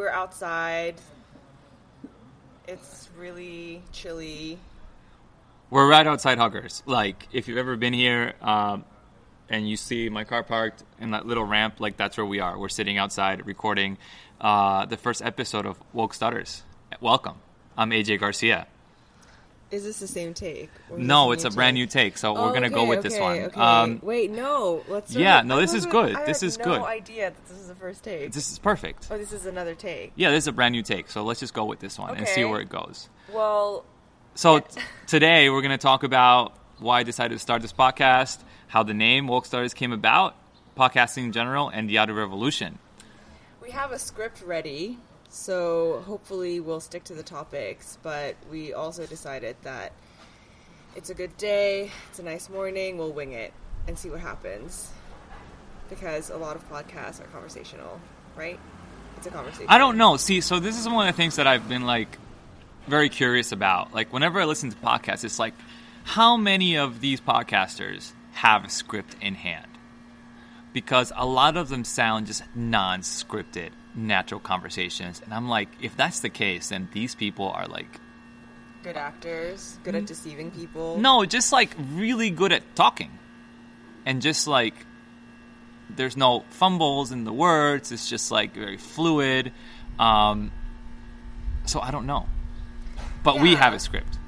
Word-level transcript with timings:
we're 0.00 0.08
outside. 0.08 0.94
It's 2.66 3.10
really 3.18 3.82
chilly. 3.92 4.58
We're 5.68 5.86
right 5.86 6.06
outside 6.06 6.38
Huggers. 6.38 6.82
Like, 6.86 7.28
if 7.32 7.46
you've 7.46 7.58
ever 7.58 7.76
been 7.76 7.92
here 7.92 8.32
um, 8.40 8.86
and 9.50 9.68
you 9.68 9.76
see 9.76 10.08
my 10.08 10.24
car 10.24 10.42
parked 10.42 10.84
in 11.00 11.10
that 11.10 11.26
little 11.26 11.44
ramp, 11.44 11.80
like 11.80 11.98
that's 11.98 12.16
where 12.16 12.24
we 12.24 12.40
are. 12.40 12.58
We're 12.58 12.70
sitting 12.70 12.96
outside 12.96 13.46
recording 13.46 13.98
uh, 14.40 14.86
the 14.86 14.96
first 14.96 15.20
episode 15.20 15.66
of 15.66 15.78
Woke 15.92 16.14
Stutters. 16.14 16.62
Welcome. 17.02 17.36
I'm 17.76 17.90
AJ 17.90 18.20
Garcia. 18.20 18.68
Is 19.70 19.84
this 19.84 20.00
the 20.00 20.08
same 20.08 20.34
take? 20.34 20.68
No, 20.96 21.30
it's 21.30 21.44
a 21.44 21.50
brand 21.50 21.74
new 21.74 21.86
take, 21.86 22.18
so 22.18 22.36
Oh, 22.36 22.46
we're 22.46 22.52
gonna 22.52 22.70
go 22.70 22.80
okay, 22.80 22.88
with 22.88 23.02
this 23.02 23.18
one. 23.20 23.38
Okay. 23.38 23.60
Um, 23.60 24.00
Wait, 24.02 24.30
no. 24.32 24.82
Let's. 24.88 25.14
yeah, 25.14 25.42
no, 25.42 25.60
this 25.60 25.74
is 25.74 25.86
good. 25.98 26.16
I 26.16 26.24
This 26.26 26.42
is 26.42 26.58
no 26.58 26.64
good. 26.64 26.80
idea 26.82 27.30
that 27.30 27.46
this 27.48 27.56
is 27.58 27.68
the 27.68 27.74
first 27.76 28.02
take. 28.02 28.32
this 28.32 28.50
is 28.50 28.58
perfect. 28.58 29.06
oh, 29.12 29.16
this 29.18 29.32
is 29.32 29.46
another 29.46 29.76
take. 29.76 30.10
Yeah, 30.16 30.30
this 30.30 30.44
is 30.44 30.48
a 30.48 30.52
brand 30.52 30.72
new 30.72 30.82
take, 30.82 31.08
so 31.08 31.22
let's 31.22 31.38
just 31.38 31.54
go 31.54 31.64
with 31.64 31.78
this 31.78 31.98
one 32.00 32.16
and 32.16 32.26
see 32.26 32.44
where 32.44 32.60
it 32.60 32.68
goes. 32.68 33.08
Well, 33.32 33.84
So 34.34 34.54
Yeah. 34.56 34.60
t- 34.60 34.80
today 35.06 35.50
we're 35.50 35.62
going 35.62 35.70
to 35.70 35.78
talk 35.78 36.02
about 36.02 36.52
why 36.78 37.00
I 37.00 37.02
decided 37.04 37.34
to 37.34 37.38
start 37.40 37.62
this 37.62 37.72
podcast, 37.72 38.38
how 38.68 38.82
the 38.82 38.94
name 38.94 39.26
Woke 39.28 39.44
Stutters 39.46 39.74
came 39.74 39.92
about, 39.92 40.34
podcasting 40.76 41.24
in 41.24 41.32
general, 41.32 41.68
and 41.68 41.88
the 41.90 41.98
Audio 41.98 42.14
Revolution. 42.16 42.78
we 43.62 43.70
have 43.70 43.92
a 43.92 43.98
script 43.98 44.42
ready, 44.42 44.98
so 45.30 46.02
hopefully 46.06 46.60
we'll 46.60 46.80
stick 46.80 47.04
to 47.04 47.14
the 47.14 47.22
topics. 47.22 47.96
But 48.02 48.36
we 48.50 48.74
also 48.74 49.06
decided 49.06 49.56
that 49.62 49.92
it's 50.94 51.08
a 51.08 51.14
good 51.14 51.36
day, 51.36 51.90
it's 52.10 52.18
a 52.18 52.22
nice 52.22 52.50
morning, 52.50 52.98
we'll 52.98 53.12
wing 53.12 53.32
it 53.32 53.52
and 53.88 53.98
see 53.98 54.10
what 54.10 54.20
happens. 54.20 54.90
Because 55.88 56.30
a 56.30 56.36
lot 56.36 56.56
of 56.56 56.68
podcasts 56.68 57.20
are 57.20 57.28
conversational, 57.32 58.00
right? 58.36 58.58
It's 59.16 59.26
a 59.26 59.30
conversation. 59.30 59.66
I 59.68 59.78
don't 59.78 59.96
know. 59.96 60.16
See, 60.16 60.40
so 60.40 60.60
this 60.60 60.78
is 60.78 60.88
one 60.88 61.08
of 61.08 61.14
the 61.14 61.16
things 61.16 61.36
that 61.36 61.46
I've 61.46 61.68
been 61.68 61.86
like 61.86 62.18
very 62.86 63.08
curious 63.08 63.52
about. 63.52 63.94
Like 63.94 64.12
whenever 64.12 64.40
I 64.40 64.44
listen 64.44 64.70
to 64.70 64.76
podcasts, 64.76 65.24
it's 65.24 65.38
like 65.38 65.54
how 66.04 66.36
many 66.36 66.76
of 66.76 67.00
these 67.00 67.20
podcasters 67.20 68.12
have 68.32 68.64
a 68.64 68.68
script 68.68 69.16
in 69.20 69.34
hand? 69.34 69.66
Because 70.72 71.12
a 71.16 71.26
lot 71.26 71.56
of 71.56 71.68
them 71.68 71.84
sound 71.84 72.26
just 72.26 72.44
non-scripted, 72.54 73.70
natural 73.94 74.40
conversations, 74.40 75.20
and 75.24 75.34
I'm 75.34 75.48
like, 75.48 75.68
if 75.80 75.96
that's 75.96 76.20
the 76.20 76.30
case, 76.30 76.68
then 76.68 76.88
these 76.92 77.14
people 77.14 77.48
are 77.48 77.66
like 77.66 78.00
Good 78.82 78.96
actors, 78.96 79.78
good 79.84 79.94
at 79.94 80.06
deceiving 80.06 80.50
people. 80.50 80.96
No, 80.96 81.26
just 81.26 81.52
like 81.52 81.70
really 81.92 82.30
good 82.30 82.50
at 82.50 82.74
talking. 82.74 83.18
And 84.06 84.22
just 84.22 84.46
like 84.46 84.74
there's 85.94 86.16
no 86.16 86.44
fumbles 86.48 87.12
in 87.12 87.24
the 87.24 87.32
words, 87.32 87.92
it's 87.92 88.08
just 88.08 88.30
like 88.30 88.54
very 88.54 88.78
fluid. 88.78 89.52
Um, 89.98 90.50
so 91.66 91.80
I 91.80 91.90
don't 91.90 92.06
know. 92.06 92.26
But 93.22 93.38
we 93.38 93.54
have 93.54 93.74
a 93.74 93.78
script, 93.78 94.18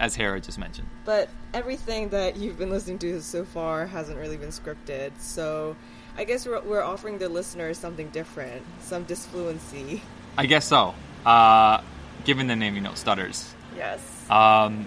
as 0.00 0.16
Hara 0.16 0.40
just 0.40 0.58
mentioned. 0.58 0.88
But 1.04 1.28
everything 1.54 2.08
that 2.08 2.36
you've 2.36 2.58
been 2.58 2.70
listening 2.70 2.98
to 3.00 3.22
so 3.22 3.44
far 3.44 3.86
hasn't 3.86 4.18
really 4.18 4.36
been 4.36 4.48
scripted. 4.48 5.12
So 5.20 5.76
I 6.16 6.24
guess 6.24 6.46
we're, 6.46 6.60
we're 6.60 6.82
offering 6.82 7.18
the 7.18 7.28
listeners 7.28 7.78
something 7.78 8.08
different, 8.10 8.62
some 8.80 9.04
disfluency. 9.04 10.02
I 10.36 10.46
guess 10.46 10.66
so. 10.66 10.94
Uh, 11.24 11.82
given 12.24 12.46
the 12.46 12.56
name, 12.56 12.74
you 12.74 12.80
know, 12.80 12.94
Stutters. 12.94 13.54
Yes. 13.76 14.00
Um, 14.30 14.86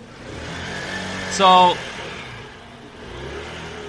so, 1.31 1.75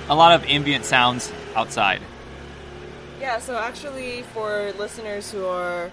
a 0.08 0.14
lot 0.14 0.32
of 0.32 0.44
ambient 0.46 0.84
sounds 0.84 1.32
outside. 1.54 2.00
Yeah, 3.20 3.38
so 3.38 3.56
actually, 3.56 4.22
for 4.34 4.72
listeners 4.78 5.30
who 5.30 5.46
are 5.46 5.90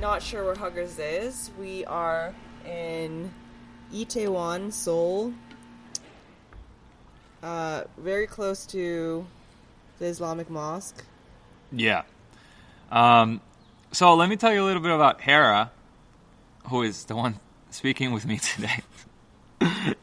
not 0.00 0.22
sure 0.22 0.44
where 0.44 0.54
Huggers 0.54 0.98
is, 0.98 1.50
we 1.58 1.84
are 1.84 2.34
in 2.66 3.30
Itaewon, 3.92 4.72
Seoul, 4.72 5.32
uh, 7.42 7.84
very 7.98 8.26
close 8.26 8.66
to 8.66 9.26
the 9.98 10.06
Islamic 10.06 10.50
Mosque. 10.50 11.04
Yeah. 11.72 12.02
Um, 12.90 13.40
so 13.92 14.14
let 14.14 14.28
me 14.28 14.36
tell 14.36 14.52
you 14.52 14.62
a 14.62 14.66
little 14.66 14.82
bit 14.82 14.92
about 14.92 15.20
Hara, 15.20 15.70
who 16.68 16.82
is 16.82 17.04
the 17.04 17.16
one 17.16 17.38
speaking 17.70 18.12
with 18.12 18.26
me 18.26 18.38
today. 18.54 18.82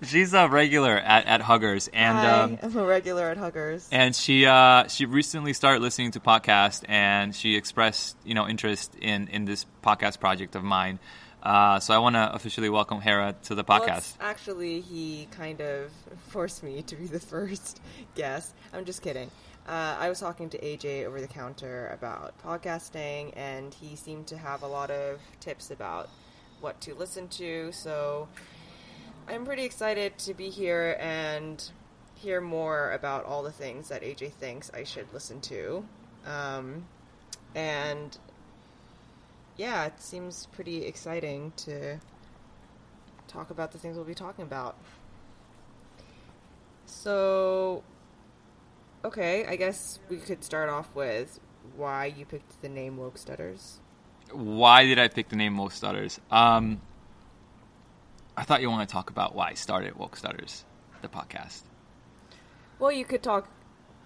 She's 0.04 0.34
a 0.34 0.48
regular 0.48 0.98
at, 0.98 1.26
at 1.28 1.42
Huggers, 1.42 1.88
and 1.94 2.18
Hi, 2.18 2.30
um, 2.42 2.58
I'm 2.64 2.76
a 2.78 2.86
regular 2.86 3.30
at 3.30 3.38
Huggers. 3.38 3.88
and 3.92 4.16
she 4.16 4.46
uh, 4.46 4.88
she 4.88 5.06
recently 5.06 5.54
started 5.54 5.82
listening 5.84 6.12
to 6.12 6.20
podcasts, 6.20 6.84
and 6.88 7.36
she 7.36 7.56
expressed 7.56 8.16
you 8.24 8.34
know 8.34 8.48
interest 8.48 8.96
in 9.00 9.28
in 9.28 9.46
this 9.46 9.66
podcast 9.84 10.20
project 10.20 10.56
of 10.56 10.64
mine. 10.64 11.00
Uh, 11.44 11.80
so 11.80 11.94
I 11.94 11.98
want 12.00 12.16
to 12.16 12.34
officially 12.34 12.70
welcome 12.70 13.02
Hara 13.02 13.36
to 13.44 13.56
the 13.56 13.64
podcast. 13.64 13.98
it's 13.98 14.18
actually, 14.20 14.80
he 14.82 15.28
kind 15.32 15.60
of 15.60 15.92
forced 16.28 16.62
me 16.64 16.82
to 16.84 16.96
be 16.96 17.06
the 17.06 17.20
first 17.34 17.80
guest. 18.16 18.54
I'm 18.74 18.86
just 18.86 19.02
kidding. 19.02 19.30
Uh, 19.68 19.96
I 20.00 20.10
was 20.10 20.20
talking 20.20 20.50
to 20.50 20.58
AJ 20.58 21.06
over 21.06 21.22
the 21.22 21.28
counter 21.28 21.90
about 21.94 22.34
podcasting, 22.44 23.32
and 23.36 23.74
he 23.74 23.96
seemed 23.96 24.28
to 24.28 24.38
have 24.38 24.64
a 24.64 24.68
lot 24.68 24.90
of 24.90 25.20
tips 25.40 25.72
about 25.72 26.10
what 26.60 26.82
to 26.82 26.96
listen 26.96 27.28
to. 27.30 27.72
So 27.72 28.28
I'm 29.28 29.46
pretty 29.46 29.64
excited 29.64 30.18
to 30.20 30.34
be 30.34 30.50
here 30.50 30.98
and 31.00 31.64
hear 32.16 32.42
more 32.42 32.92
about 32.92 33.26
all 33.26 33.44
the 33.44 33.52
things 33.52 33.90
that 33.90 34.02
AJ 34.02 34.34
thinks 34.34 34.72
I 34.74 34.84
should 34.84 35.12
listen 35.14 35.42
to. 35.42 35.86
Um, 36.26 36.86
and 37.56 38.18
yeah, 39.58 39.86
it 39.86 40.02
seems 40.02 40.48
pretty 40.52 40.86
exciting 40.86 41.54
to 41.58 42.00
talk 43.28 43.50
about 43.50 43.72
the 43.72 43.78
things 43.78 43.96
we'll 43.96 44.06
be 44.06 44.14
talking 44.14 44.44
about. 44.44 44.76
So, 46.86 47.84
okay, 49.04 49.46
I 49.46 49.56
guess 49.56 50.00
we 50.10 50.18
could 50.18 50.44
start 50.44 50.70
off 50.70 50.94
with 50.96 51.40
why 51.76 52.06
you 52.06 52.26
picked 52.26 52.62
the 52.62 52.70
name 52.70 52.98
Woke 52.98 53.18
Stutters. 53.18 53.80
Why 54.32 54.86
did 54.86 55.00
I 55.00 55.08
pick 55.08 55.30
the 55.30 55.36
name 55.36 55.58
Woke 55.58 55.72
Stutters? 55.72 56.20
Um, 56.30 56.82
I 58.38 58.44
thought 58.44 58.62
you 58.62 58.70
want 58.70 58.88
to 58.88 58.92
talk 58.92 59.10
about 59.10 59.36
why 59.36 59.50
I 59.50 59.54
started 59.56 59.96
Woke 59.96 60.16
Stutters, 60.16 60.64
the 61.02 61.08
podcast. 61.08 61.62
Well, 62.80 62.92
you 62.92 63.06
could 63.06 63.22
talk 63.22 63.48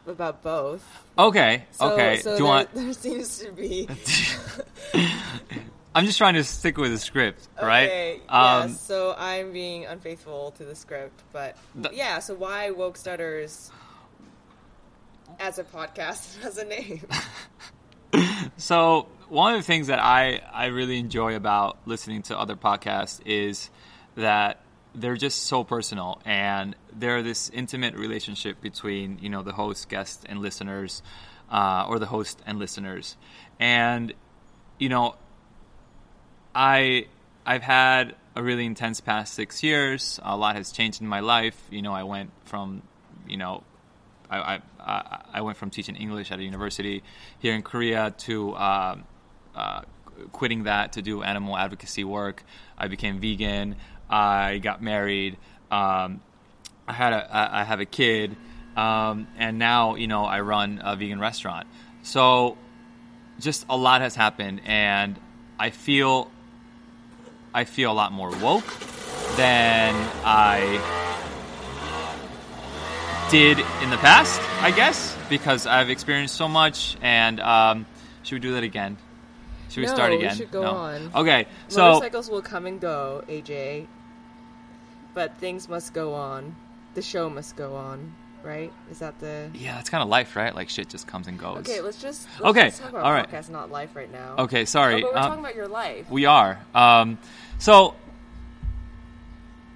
about 0.07 0.41
both. 0.43 0.85
Okay, 1.17 1.65
So, 1.71 1.91
okay. 1.93 2.17
So 2.17 2.31
Do 2.31 2.31
you 2.31 2.37
there, 2.37 2.45
want? 2.45 2.73
there 2.73 2.93
seems 2.93 3.39
to 3.39 3.51
be 3.51 3.87
I'm 5.95 6.05
just 6.05 6.17
trying 6.17 6.33
to 6.33 6.43
stick 6.43 6.77
with 6.77 6.91
the 6.91 6.99
script, 6.99 7.47
right? 7.61 7.85
Okay, 7.87 8.21
Um, 8.27 8.69
yes. 8.69 8.81
So 8.81 9.15
I'm 9.17 9.53
being 9.53 9.85
unfaithful 9.85 10.51
to 10.57 10.65
the 10.65 10.75
script, 10.75 11.23
but 11.31 11.55
The- 11.73 11.91
yeah. 11.93 12.19
So 12.19 12.33
why 12.35 12.71
Woke 12.71 12.97
Stutters 12.97 13.71
as 15.39 15.59
a 15.59 15.63
podcast 15.63 16.43
as 16.45 16.57
a 16.57 16.65
name? 16.65 17.01
So 18.57 19.07
one 19.27 19.53
of 19.53 19.59
the 19.59 19.65
things 19.65 19.87
that 19.87 19.99
I 19.99 20.41
I 20.53 20.67
really 20.67 20.97
enjoy 20.97 21.35
about 21.35 21.77
listening 21.85 22.21
to 22.23 22.39
other 22.39 22.55
podcasts 22.55 23.19
is 23.25 23.69
that 24.15 24.61
they're 24.93 25.17
just 25.17 25.43
so 25.43 25.63
personal 25.63 26.21
and 26.23 26.75
they're 26.93 27.21
this 27.21 27.49
intimate 27.49 27.95
relationship 27.95 28.61
between 28.61 29.19
you 29.21 29.29
know 29.29 29.41
the 29.41 29.51
host, 29.51 29.89
guest, 29.89 30.25
and 30.29 30.39
listeners, 30.39 31.03
uh, 31.51 31.85
or 31.87 31.99
the 31.99 32.05
host 32.05 32.41
and 32.45 32.59
listeners, 32.59 33.17
and 33.59 34.13
you 34.79 34.87
know 34.87 35.15
I 36.53 37.07
I've 37.45 37.63
had 37.63 38.15
a 38.35 38.43
really 38.43 38.65
intense 38.65 39.01
past 39.01 39.33
six 39.33 39.63
years. 39.63 40.19
A 40.23 40.37
lot 40.37 40.55
has 40.55 40.71
changed 40.71 41.01
in 41.01 41.07
my 41.07 41.19
life. 41.19 41.61
You 41.69 41.81
know, 41.81 41.93
I 41.93 42.03
went 42.03 42.31
from 42.45 42.81
you 43.27 43.37
know 43.37 43.63
I, 44.29 44.61
I, 44.79 45.23
I 45.33 45.41
went 45.41 45.57
from 45.57 45.69
teaching 45.69 45.95
English 45.95 46.31
at 46.31 46.39
a 46.39 46.43
university 46.43 47.03
here 47.39 47.53
in 47.53 47.61
Korea 47.61 48.13
to 48.19 48.55
um, 48.55 49.03
uh, 49.55 49.81
quitting 50.31 50.63
that 50.63 50.93
to 50.93 51.01
do 51.01 51.23
animal 51.23 51.57
advocacy 51.57 52.03
work. 52.03 52.43
I 52.77 52.87
became 52.87 53.19
vegan. 53.19 53.75
I 54.09 54.59
got 54.59 54.81
married. 54.81 55.37
Um, 55.71 56.21
I 56.87 56.93
had 56.93 57.13
a 57.13 57.27
I 57.31 57.63
have 57.63 57.79
a 57.79 57.85
kid, 57.85 58.35
um, 58.75 59.27
and 59.37 59.57
now 59.57 59.95
you 59.95 60.07
know 60.07 60.25
I 60.25 60.41
run 60.41 60.81
a 60.83 60.95
vegan 60.95 61.19
restaurant. 61.19 61.67
So 62.03 62.57
just 63.39 63.65
a 63.69 63.75
lot 63.75 64.01
has 64.01 64.15
happened, 64.15 64.61
and 64.65 65.19
I 65.57 65.71
feel 65.71 66.29
I 67.53 67.63
feel 67.63 67.91
a 67.91 67.93
lot 67.93 68.11
more 68.11 68.29
woke 68.37 68.71
than 69.37 69.95
I 70.23 71.14
did 73.29 73.59
in 73.81 73.89
the 73.89 73.97
past, 73.97 74.39
I 74.61 74.71
guess, 74.71 75.17
because 75.29 75.65
I've 75.67 75.89
experienced 75.89 76.35
so 76.35 76.47
much. 76.47 76.95
And 77.01 77.39
um, 77.39 77.85
should 78.23 78.35
we 78.35 78.39
do 78.39 78.53
that 78.53 78.63
again? 78.63 78.97
Should 79.69 79.81
we 79.81 79.87
No, 79.87 79.93
start 79.93 80.11
we 80.11 80.17
again? 80.17 80.35
should 80.35 80.51
go 80.51 80.61
no. 80.61 80.71
on. 80.71 81.11
Okay, 81.15 81.47
so 81.67 81.93
Motorcycles 81.93 82.29
will 82.29 82.41
come 82.41 82.65
and 82.65 82.79
go, 82.79 83.23
AJ. 83.27 83.87
But 85.13 85.37
things 85.37 85.67
must 85.69 85.93
go 85.93 86.13
on. 86.13 86.55
The 86.93 87.01
show 87.01 87.29
must 87.29 87.55
go 87.55 87.75
on, 87.75 88.13
right? 88.43 88.71
Is 88.91 88.99
that 88.99 89.19
the 89.19 89.49
Yeah, 89.53 89.79
it's 89.79 89.89
kind 89.89 90.01
of 90.03 90.09
life, 90.09 90.35
right? 90.35 90.53
Like 90.55 90.69
shit 90.69 90.89
just 90.89 91.07
comes 91.07 91.27
and 91.27 91.37
goes. 91.39 91.57
Okay, 91.59 91.81
let's 91.81 92.01
just 92.01 92.27
let's 92.39 92.57
Okay, 92.57 92.67
just 92.67 92.81
talk 92.81 92.91
about 92.91 93.03
all 93.03 93.11
right. 93.11 93.29
podcast, 93.29 93.49
not 93.49 93.71
life 93.71 93.95
right 93.95 94.11
now. 94.11 94.35
Okay, 94.39 94.65
sorry. 94.65 94.95
Oh, 94.95 95.01
but 95.01 95.11
we're 95.13 95.17
Um, 95.19 95.27
talking 95.29 95.43
about 95.43 95.55
your 95.55 95.67
life. 95.67 96.09
We 96.09 96.25
are. 96.25 96.59
Um, 96.73 97.17
so, 97.59 97.95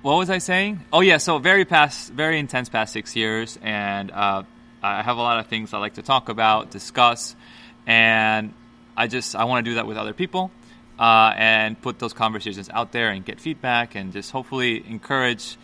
what 0.02 0.16
was 0.16 0.30
I 0.30 0.38
saying? 0.38 0.80
Oh 0.94 1.02
yeah, 1.02 1.18
so 1.18 1.40
very 1.40 1.66
past, 1.66 2.12
very 2.12 2.40
intense 2.40 2.70
past 2.70 2.94
six 2.94 3.16
years, 3.16 3.60
and 3.62 4.12
uh, 4.12 4.44
I 4.82 5.02
have 5.02 5.18
a 5.18 5.22
lot 5.22 5.40
of 5.40 5.48
things 5.48 5.74
I 5.74 5.78
like 5.80 5.96
to 5.96 6.02
talk 6.02 6.30
about, 6.30 6.72
discuss, 6.72 7.36
and 7.86 8.54
I 8.96 9.08
just 9.08 9.36
I 9.36 9.44
want 9.44 9.66
to 9.66 9.72
do 9.72 9.76
that 9.76 9.88
with 9.88 9.98
other 9.98 10.14
people, 10.14 10.52
uh, 10.98 11.34
and 11.36 11.80
put 11.82 12.00
those 12.00 12.14
conversations 12.14 12.70
out 12.70 12.92
there 12.92 13.10
and 13.10 13.26
get 13.26 13.42
feedback, 13.42 13.96
and 13.96 14.14
just 14.14 14.32
hopefully 14.32 14.84
encourage 14.88 15.58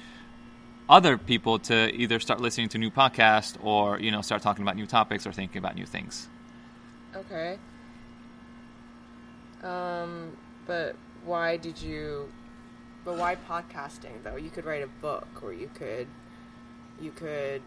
other 0.89 1.17
people 1.17 1.57
to 1.57 1.93
either 1.95 2.19
start 2.19 2.41
listening 2.41 2.69
to 2.69 2.77
new 2.77 2.91
podcasts 2.91 3.57
or 3.63 3.99
you 3.99 4.11
know 4.11 4.21
start 4.21 4.41
talking 4.41 4.63
about 4.63 4.75
new 4.75 4.85
topics 4.85 5.25
or 5.25 5.31
thinking 5.31 5.59
about 5.59 5.75
new 5.75 5.85
things. 5.85 6.27
Okay. 7.15 7.57
Um, 9.63 10.35
but 10.67 10.95
why 11.23 11.57
did 11.57 11.81
you? 11.81 12.29
But 13.05 13.17
why 13.17 13.37
podcasting 13.47 14.23
though? 14.23 14.35
You 14.35 14.49
could 14.49 14.65
write 14.65 14.83
a 14.83 14.87
book, 14.87 15.27
or 15.43 15.53
you 15.53 15.69
could, 15.75 16.07
you 16.99 17.11
could 17.11 17.61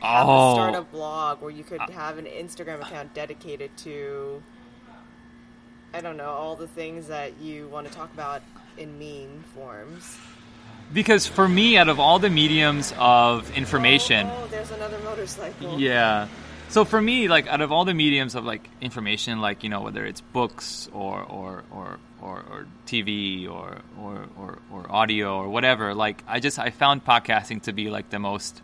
have 0.00 0.28
a 0.28 0.30
oh. 0.30 0.54
start 0.54 0.74
a 0.76 0.82
blog, 0.82 1.42
or 1.42 1.50
you 1.50 1.64
could 1.64 1.80
uh, 1.80 1.90
have 1.90 2.16
an 2.18 2.26
Instagram 2.26 2.78
uh, 2.78 2.86
account 2.86 3.12
dedicated 3.12 3.76
to. 3.78 4.40
I 5.92 6.00
don't 6.00 6.16
know 6.16 6.30
all 6.30 6.56
the 6.56 6.68
things 6.68 7.08
that 7.08 7.40
you 7.40 7.68
want 7.68 7.86
to 7.88 7.92
talk 7.92 8.12
about 8.14 8.42
in 8.76 8.98
meme 8.98 9.44
forms. 9.54 10.16
Because 10.92 11.26
for 11.26 11.48
me, 11.48 11.76
out 11.76 11.88
of 11.88 11.98
all 11.98 12.18
the 12.18 12.30
mediums 12.30 12.92
of 12.98 13.50
information, 13.56 14.26
Oh, 14.26 14.42
oh, 14.44 14.46
there's 14.48 14.70
another 14.70 14.98
motorcycle. 15.00 15.78
yeah. 15.78 16.28
So 16.68 16.84
for 16.84 17.00
me, 17.00 17.28
like 17.28 17.46
out 17.46 17.60
of 17.60 17.72
all 17.72 17.84
the 17.84 17.94
mediums 17.94 18.34
of 18.34 18.44
like 18.44 18.68
information, 18.80 19.40
like 19.40 19.62
you 19.62 19.70
know 19.70 19.80
whether 19.80 20.04
it's 20.04 20.20
books 20.20 20.88
or 20.92 21.22
or 21.22 21.64
or 21.70 21.98
or, 22.24 22.38
or 22.50 22.66
TV 22.86 23.48
or, 23.48 23.78
or 24.00 24.26
or 24.38 24.58
or 24.72 24.90
audio 24.90 25.36
or 25.36 25.48
whatever, 25.48 25.94
like 25.94 26.24
I 26.26 26.40
just 26.40 26.58
I 26.58 26.70
found 26.70 27.04
podcasting 27.04 27.62
to 27.62 27.72
be 27.72 27.90
like 27.90 28.10
the 28.10 28.18
most 28.18 28.62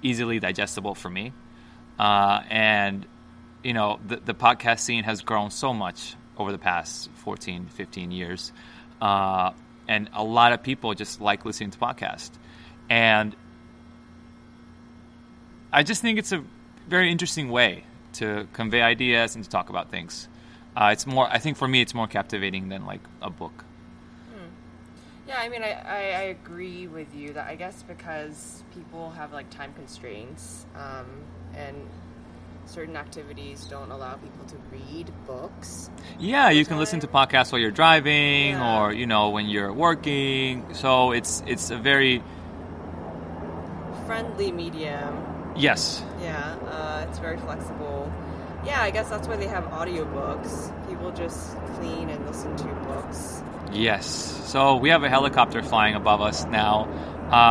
easily 0.00 0.38
digestible 0.38 0.94
for 0.94 1.10
me, 1.10 1.32
uh, 1.98 2.42
and 2.48 3.04
you 3.64 3.74
know 3.74 3.98
the 4.06 4.16
the 4.16 4.34
podcast 4.34 4.78
scene 4.80 5.02
has 5.04 5.22
grown 5.22 5.50
so 5.50 5.74
much 5.74 6.14
over 6.36 6.52
the 6.52 6.58
past 6.58 7.10
14, 7.24 7.66
15 7.66 8.12
years, 8.12 8.52
uh, 9.02 9.50
and 9.88 10.08
a 10.12 10.22
lot 10.22 10.52
of 10.52 10.62
people 10.62 10.94
just 10.94 11.20
like 11.20 11.44
listening 11.44 11.72
to 11.72 11.78
podcasts, 11.78 12.30
and 12.88 13.34
I 15.72 15.82
just 15.82 16.00
think 16.00 16.18
it's 16.18 16.32
a 16.32 16.44
very 16.86 17.10
interesting 17.10 17.50
way 17.50 17.84
to 18.14 18.46
convey 18.52 18.82
ideas 18.82 19.34
and 19.34 19.44
to 19.44 19.50
talk 19.50 19.68
about 19.68 19.90
things. 19.90 20.28
Uh, 20.78 20.90
it's 20.92 21.06
more, 21.08 21.26
I 21.28 21.38
think 21.38 21.56
for 21.56 21.66
me, 21.66 21.80
it's 21.80 21.92
more 21.92 22.06
captivating 22.06 22.68
than 22.68 22.86
like 22.86 23.00
a 23.20 23.30
book. 23.30 23.64
Yeah, 25.26 25.40
I 25.40 25.50
mean, 25.50 25.62
I, 25.62 25.72
I, 25.72 25.96
I 25.96 26.22
agree 26.38 26.86
with 26.86 27.14
you 27.14 27.34
that 27.34 27.48
I 27.48 27.54
guess 27.54 27.82
because 27.82 28.62
people 28.72 29.10
have 29.10 29.30
like 29.30 29.50
time 29.50 29.74
constraints 29.74 30.64
um, 30.74 31.04
and 31.54 31.76
certain 32.64 32.96
activities 32.96 33.64
don't 33.64 33.90
allow 33.90 34.14
people 34.14 34.46
to 34.46 34.56
read 34.72 35.12
books. 35.26 35.90
Yeah, 36.18 36.48
you 36.48 36.64
can 36.64 36.78
listen 36.78 37.00
to 37.00 37.06
podcasts 37.08 37.52
while 37.52 37.60
you're 37.60 37.70
driving 37.70 38.52
Yeah. 38.52 38.78
or 38.80 38.92
you 38.92 39.06
know 39.06 39.28
when 39.28 39.50
you're 39.50 39.72
working. 39.72 40.64
So 40.72 41.12
it's 41.12 41.42
it's 41.46 41.70
a 41.70 41.76
very 41.76 42.22
Friendly 44.06 44.50
medium. 44.50 45.26
yes, 45.56 46.02
Yeah, 46.22 46.56
uh, 46.70 47.04
it's 47.06 47.18
very 47.18 47.36
flexible. 47.36 48.10
Yeah, 48.64 48.82
I 48.82 48.90
guess 48.90 49.08
that's 49.08 49.26
why 49.28 49.36
they 49.36 49.46
have 49.46 49.64
audiobooks. 49.64 50.88
People 50.88 51.10
just 51.12 51.56
clean 51.76 52.08
and 52.10 52.26
listen 52.26 52.54
to 52.56 52.64
books. 52.86 53.42
yes. 53.72 54.06
So 54.48 54.76
we 54.76 54.88
have 54.90 55.02
a 55.04 55.08
helicopter 55.10 55.62
flying 55.62 55.94
above 55.94 56.20
us 56.22 56.44
now 56.46 56.88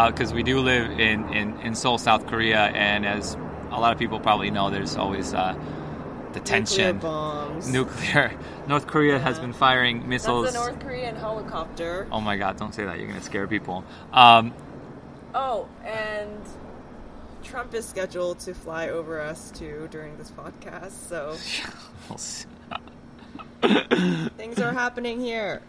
because 0.09 0.33
we 0.33 0.42
do 0.44 0.59
live 0.59 1.00
in, 1.00 1.31
in 1.33 1.59
in 1.62 1.75
Seoul, 1.75 1.98
South 2.00 2.25
Korea, 2.27 2.65
and 2.74 3.06
as 3.06 3.36
a 3.71 3.80
lot 3.80 3.94
of 3.94 4.00
people 4.00 4.19
probably 4.19 4.50
know, 4.51 4.69
there's 4.71 4.95
always 4.98 5.33
uh, 5.33 5.54
the 5.54 6.39
Nuclear 6.39 6.44
tension. 6.44 6.98
bombs. 7.00 7.71
Nuclear. 7.71 8.31
North 8.68 8.88
Korea 8.88 9.19
has 9.19 9.38
been 9.39 9.54
firing 9.54 10.09
missiles. 10.09 10.45
That's 10.51 10.57
the 10.57 10.71
North 10.71 10.80
Korean 10.81 11.15
helicopter. 11.15 12.07
Oh 12.12 12.19
my 12.19 12.36
God! 12.38 12.57
Don't 12.57 12.74
say 12.74 12.86
that. 12.86 12.98
You're 13.00 13.07
gonna 13.07 13.21
scare 13.21 13.48
people. 13.48 13.83
Um, 14.12 14.54
Oh, 15.36 15.68
and 15.86 16.42
Trump 17.49 17.73
is 17.73 17.85
scheduled 17.88 18.39
to 18.39 18.53
fly 18.53 18.89
over 18.89 19.21
us 19.21 19.51
too 19.51 19.88
during 19.89 20.17
this 20.17 20.29
podcast, 20.31 20.91
so 21.07 21.38
things 24.38 24.59
are 24.59 24.73
happening 24.73 25.21
here. 25.21 25.61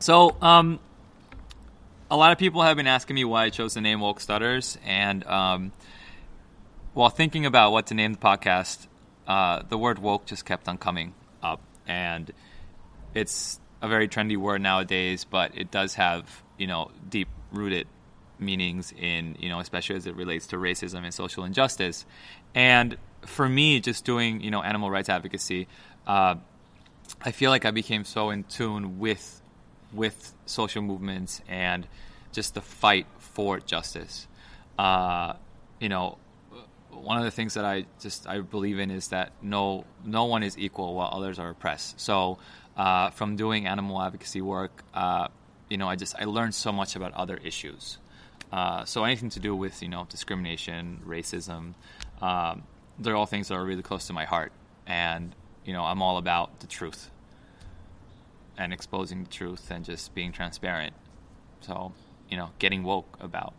So, 0.00 0.36
um, 0.42 0.80
a 2.10 2.16
lot 2.16 2.32
of 2.32 2.38
people 2.38 2.62
have 2.62 2.76
been 2.76 2.88
asking 2.88 3.14
me 3.14 3.24
why 3.24 3.44
I 3.44 3.50
chose 3.50 3.74
the 3.74 3.80
name 3.80 4.00
Woke 4.00 4.20
Stutters, 4.20 4.78
and 4.84 5.24
um, 5.26 5.72
while 6.94 7.10
thinking 7.10 7.46
about 7.46 7.70
what 7.70 7.86
to 7.88 7.94
name 7.94 8.14
the 8.14 8.18
podcast, 8.18 8.88
uh, 9.28 9.62
the 9.68 9.78
word 9.78 10.00
woke 10.00 10.26
just 10.26 10.44
kept 10.44 10.68
on 10.68 10.78
coming 10.78 11.14
up, 11.40 11.60
and 11.86 12.32
it's 13.14 13.60
a 13.80 13.88
very 13.88 14.08
trendy 14.08 14.36
word 14.36 14.60
nowadays, 14.60 15.24
but 15.24 15.56
it 15.56 15.70
does 15.70 15.94
have 15.94 16.42
you 16.56 16.66
know 16.66 16.90
deep 17.08 17.28
rooted 17.52 17.86
meanings 18.38 18.92
in 18.96 19.36
you 19.38 19.48
know 19.48 19.60
especially 19.60 19.96
as 19.96 20.06
it 20.06 20.14
relates 20.14 20.48
to 20.48 20.56
racism 20.56 21.04
and 21.04 21.12
social 21.12 21.44
injustice, 21.44 22.06
and 22.54 22.96
for 23.26 23.48
me, 23.48 23.80
just 23.80 24.04
doing 24.04 24.40
you 24.40 24.50
know 24.50 24.62
animal 24.62 24.90
rights 24.90 25.08
advocacy. 25.08 25.68
Uh, 26.06 26.36
I 27.22 27.32
feel 27.32 27.50
like 27.50 27.64
I 27.64 27.70
became 27.70 28.04
so 28.04 28.30
in 28.30 28.44
tune 28.44 28.98
with 28.98 29.40
with 29.92 30.34
social 30.46 30.82
movements 30.82 31.40
and 31.48 31.86
just 32.32 32.54
the 32.54 32.60
fight 32.60 33.06
for 33.18 33.58
justice. 33.58 34.26
Uh, 34.78 35.34
you 35.80 35.88
know, 35.88 36.18
one 36.90 37.18
of 37.18 37.24
the 37.24 37.30
things 37.30 37.54
that 37.54 37.64
I 37.64 37.86
just 38.00 38.26
I 38.26 38.40
believe 38.40 38.78
in 38.78 38.90
is 38.90 39.08
that 39.08 39.32
no 39.42 39.84
no 40.04 40.24
one 40.24 40.42
is 40.42 40.58
equal 40.58 40.94
while 40.94 41.10
others 41.12 41.38
are 41.38 41.50
oppressed. 41.50 42.00
So 42.00 42.38
uh, 42.76 43.10
from 43.10 43.36
doing 43.36 43.66
animal 43.66 44.00
advocacy 44.00 44.40
work, 44.40 44.84
uh, 44.94 45.28
you 45.68 45.76
know, 45.76 45.88
I 45.88 45.96
just 45.96 46.14
I 46.18 46.24
learned 46.24 46.54
so 46.54 46.72
much 46.72 46.96
about 46.96 47.14
other 47.14 47.38
issues. 47.42 47.98
Uh, 48.52 48.84
so 48.84 49.04
anything 49.04 49.30
to 49.30 49.40
do 49.40 49.54
with 49.54 49.82
you 49.82 49.88
know 49.88 50.06
discrimination, 50.08 51.00
racism, 51.06 51.74
um, 52.22 52.62
they're 52.98 53.16
all 53.16 53.26
things 53.26 53.48
that 53.48 53.54
are 53.54 53.64
really 53.64 53.82
close 53.82 54.06
to 54.06 54.12
my 54.12 54.24
heart, 54.24 54.52
and 54.86 55.34
you 55.64 55.72
know 55.72 55.84
I'm 55.84 56.02
all 56.02 56.16
about 56.18 56.60
the 56.60 56.66
truth 56.66 57.10
and 58.56 58.72
exposing 58.72 59.22
the 59.22 59.30
truth 59.30 59.70
and 59.70 59.84
just 59.84 60.14
being 60.14 60.32
transparent. 60.32 60.94
So, 61.60 61.92
you 62.28 62.36
know, 62.36 62.50
getting 62.58 62.82
woke 62.82 63.16
about 63.20 63.54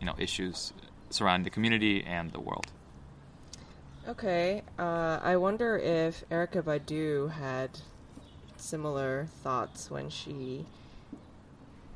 you 0.00 0.06
know 0.06 0.14
issues 0.18 0.72
surrounding 1.10 1.44
the 1.44 1.50
community 1.50 2.04
and 2.04 2.32
the 2.32 2.40
world. 2.40 2.66
Okay, 4.08 4.62
uh, 4.78 5.18
I 5.22 5.36
wonder 5.36 5.76
if 5.76 6.24
Erykah 6.30 6.62
Badu 6.62 7.30
had 7.30 7.70
similar 8.56 9.28
thoughts 9.42 9.90
when 9.90 10.08
she 10.08 10.64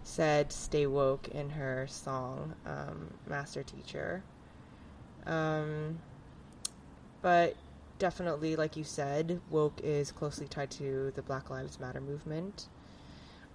said 0.04 0.52
"stay 0.52 0.87
woke" 0.87 1.28
in 1.28 1.50
her 1.50 1.87
song 1.88 2.54
um, 2.66 3.14
"Master 3.26 3.62
Teacher." 3.62 4.23
Um, 5.26 6.00
but 7.21 7.56
definitely, 7.99 8.56
like 8.56 8.76
you 8.76 8.85
said, 8.85 9.40
woke 9.50 9.80
is 9.82 10.11
closely 10.11 10.49
tied 10.49 10.71
to 10.73 11.12
the 11.14 11.23
Black 11.23 11.50
Lives 11.50 11.78
Matter 11.78 12.00
movement. 12.00 12.66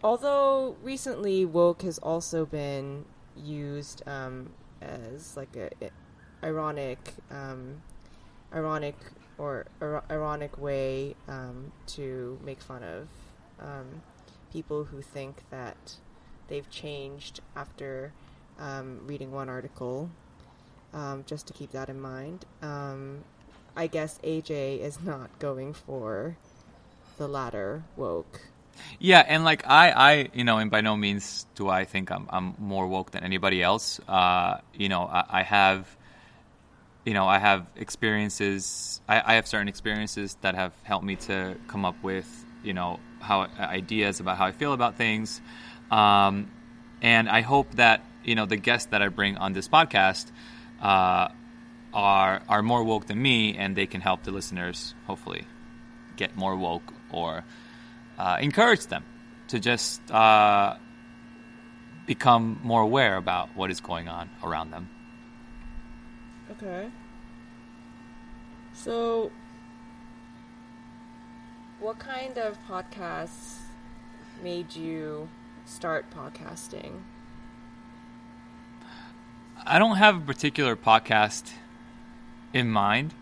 Although 0.03 0.77
recently, 0.83 1.43
woke 1.45 1.81
has 1.81 1.97
also 1.99 2.45
been 2.45 3.03
used 3.35 4.07
um, 4.07 4.51
as 4.81 5.35
like 5.35 5.55
a, 5.55 5.69
a 5.83 5.89
ironic, 6.43 7.13
um, 7.31 7.81
ironic 8.53 8.95
or 9.37 9.65
ir- 9.81 10.03
ironic 10.09 10.57
way 10.57 11.15
um, 11.27 11.71
to 11.87 12.39
make 12.43 12.61
fun 12.61 12.83
of 12.83 13.07
um, 13.59 14.01
people 14.51 14.85
who 14.85 15.01
think 15.01 15.43
that 15.49 15.95
they've 16.47 16.69
changed 16.69 17.41
after 17.55 18.11
um, 18.59 19.01
reading 19.05 19.31
one 19.31 19.49
article. 19.49 20.09
Um, 20.93 21.25
just 21.27 21.47
to 21.47 21.53
keep 21.53 21.71
that 21.73 21.89
in 21.89 21.99
mind. 21.99 22.45
Um, 22.61 23.23
I 23.75 23.87
guess 23.87 24.19
AJ 24.23 24.79
is 24.79 24.99
not 25.03 25.37
going 25.37 25.73
for 25.73 26.37
the 27.17 27.27
latter 27.27 27.83
woke. 27.95 28.41
Yeah, 28.99 29.23
and 29.27 29.43
like 29.43 29.67
I, 29.67 29.91
I, 29.91 30.29
you 30.33 30.43
know, 30.43 30.57
and 30.57 30.71
by 30.71 30.81
no 30.81 30.95
means 30.95 31.45
do 31.55 31.67
I 31.67 31.85
think 31.85 32.11
I'm, 32.11 32.27
I'm 32.29 32.55
more 32.57 32.87
woke 32.87 33.11
than 33.11 33.23
anybody 33.23 33.61
else. 33.61 33.99
Uh, 34.07 34.59
you 34.73 34.89
know, 34.89 35.03
I, 35.03 35.25
I 35.29 35.43
have, 35.43 35.95
you 37.05 37.13
know, 37.13 37.27
I 37.27 37.39
have 37.39 37.67
experiences. 37.75 39.01
I, 39.07 39.33
I 39.33 39.33
have 39.35 39.47
certain 39.47 39.67
experiences 39.67 40.37
that 40.41 40.55
have 40.55 40.73
helped 40.83 41.05
me 41.05 41.15
to 41.27 41.55
come 41.67 41.85
up 41.85 42.01
with, 42.03 42.45
you 42.63 42.73
know, 42.73 42.99
how 43.19 43.47
ideas 43.59 44.19
about 44.19 44.37
how 44.37 44.45
I 44.45 44.51
feel 44.51 44.73
about 44.73 44.95
things, 44.95 45.41
um, 45.91 46.51
and 47.01 47.29
I 47.29 47.41
hope 47.41 47.75
that 47.75 48.03
you 48.23 48.35
know 48.35 48.45
the 48.45 48.57
guests 48.57 48.89
that 48.91 49.01
I 49.01 49.07
bring 49.09 49.37
on 49.37 49.53
this 49.53 49.67
podcast 49.67 50.31
uh, 50.81 51.29
are 51.93 52.41
are 52.47 52.61
more 52.61 52.83
woke 52.83 53.07
than 53.07 53.21
me, 53.21 53.55
and 53.57 53.75
they 53.75 53.85
can 53.85 54.01
help 54.01 54.23
the 54.23 54.31
listeners 54.31 54.93
hopefully 55.05 55.45
get 56.15 56.35
more 56.35 56.55
woke 56.55 56.93
or 57.11 57.43
uh, 58.17 58.37
encourage 58.41 58.87
them 58.87 59.05
to 59.47 59.59
just 59.59 60.11
uh, 60.11 60.75
become 62.05 62.59
more 62.63 62.81
aware 62.81 63.15
about 63.17 63.55
what 63.55 63.71
is 63.71 63.79
going 63.79 64.07
on 64.07 64.29
around 64.43 64.71
them. 64.71 64.89
Okay. 66.51 66.89
So, 68.73 69.31
what 71.79 71.99
kind 71.99 72.37
of 72.37 72.57
podcasts 72.67 73.59
made 74.43 74.75
you 74.75 75.27
start 75.67 76.05
podcasting? 76.11 77.01
I 79.65 79.79
don't 79.79 79.97
have 79.97 80.17
a 80.17 80.21
particular 80.21 80.75
podcast 80.75 81.51
in 82.53 82.69
mind. 82.69 83.13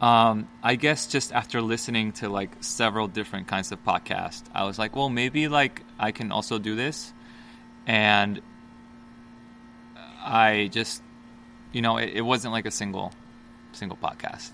Um, 0.00 0.48
I 0.62 0.76
guess 0.76 1.06
just 1.06 1.32
after 1.32 1.60
listening 1.60 2.12
to 2.12 2.28
like 2.28 2.50
several 2.60 3.08
different 3.08 3.48
kinds 3.48 3.72
of 3.72 3.84
podcasts, 3.84 4.44
I 4.54 4.64
was 4.64 4.78
like, 4.78 4.94
well, 4.94 5.08
maybe 5.08 5.48
like 5.48 5.82
I 5.98 6.12
can 6.12 6.30
also 6.30 6.58
do 6.58 6.76
this, 6.76 7.12
and 7.86 8.40
I 10.22 10.68
just, 10.70 11.02
you 11.72 11.82
know, 11.82 11.96
it, 11.96 12.10
it 12.14 12.20
wasn't 12.20 12.52
like 12.52 12.66
a 12.66 12.70
single, 12.70 13.12
single 13.72 13.98
podcast. 14.00 14.50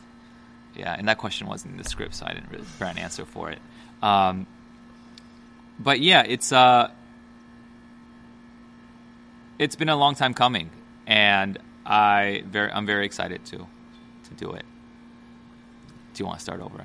Yeah, 0.75 0.95
and 0.97 1.09
that 1.09 1.19
question 1.19 1.47
wasn't 1.47 1.73
in 1.73 1.79
the 1.79 1.89
script, 1.89 2.15
so 2.15 2.25
I 2.25 2.33
didn't 2.33 2.51
really 2.51 2.65
prepare 2.65 2.89
an 2.89 2.99
answer 2.99 3.27
for 3.27 3.51
it. 3.51 3.59
Um, 4.03 4.47
but 5.79 6.01
yeah, 6.01 6.23
it's 6.23 6.53
uh, 6.53 6.91
it's 9.63 9.77
been 9.77 9.89
a 9.89 9.97
long 9.97 10.15
time 10.15 10.35
coming, 10.35 10.71
and 11.07 11.59
I 11.87 12.43
very 12.47 12.71
I'm 12.73 12.87
very 12.87 13.07
excited 13.07 13.45
to 13.47 13.59
to 13.59 14.35
do 14.37 14.53
it. 14.53 14.65
Do 16.15 16.23
you 16.23 16.27
want 16.27 16.39
to 16.39 16.43
start 16.43 16.61
over? 16.61 16.85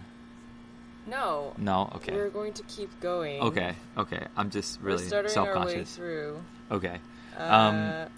No. 1.07 1.53
No. 1.57 1.89
Okay. 1.95 2.13
We're 2.13 2.29
going 2.29 2.53
to 2.53 2.63
keep 2.63 2.91
going. 2.99 3.41
Okay. 3.41 3.73
Okay. 3.97 4.23
I'm 4.35 4.49
just 4.49 4.79
really 4.81 5.03
We're 5.09 5.27
self 5.27 5.47
our 5.47 5.65
way 5.65 5.73
conscious. 5.73 5.95
through. 5.95 6.43
Okay. 6.71 6.99
Uh, 7.37 7.43
Um, 7.43 8.09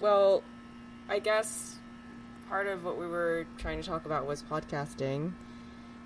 well, 0.00 0.42
I 1.08 1.18
guess 1.18 1.76
part 2.48 2.66
of 2.66 2.84
what 2.84 2.98
we 2.98 3.06
were 3.06 3.46
trying 3.58 3.80
to 3.80 3.86
talk 3.88 4.04
about 4.06 4.26
was 4.26 4.42
podcasting. 4.42 5.32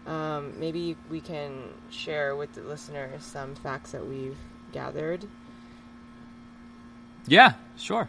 Um, 0.07 0.59
maybe 0.61 0.97
we 1.11 1.21
can 1.21 1.51
share 1.91 2.37
with 2.37 2.53
the 2.55 2.63
listeners 2.63 3.25
some 3.25 3.55
facts 3.57 3.91
that 3.93 4.07
we've 4.07 4.39
gathered. 4.73 5.27
Yeah. 7.27 7.55
Sure. 7.77 8.09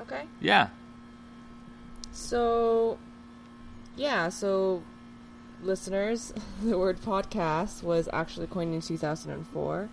Okay. 0.00 0.24
Yeah. 0.40 0.68
So, 2.12 2.98
yeah, 3.96 4.28
so 4.30 4.82
listeners, 5.62 6.32
the 6.62 6.78
word 6.78 7.00
podcast 7.00 7.82
was 7.82 8.08
actually 8.12 8.46
coined 8.46 8.74
in 8.74 8.80
2004, 8.80 9.88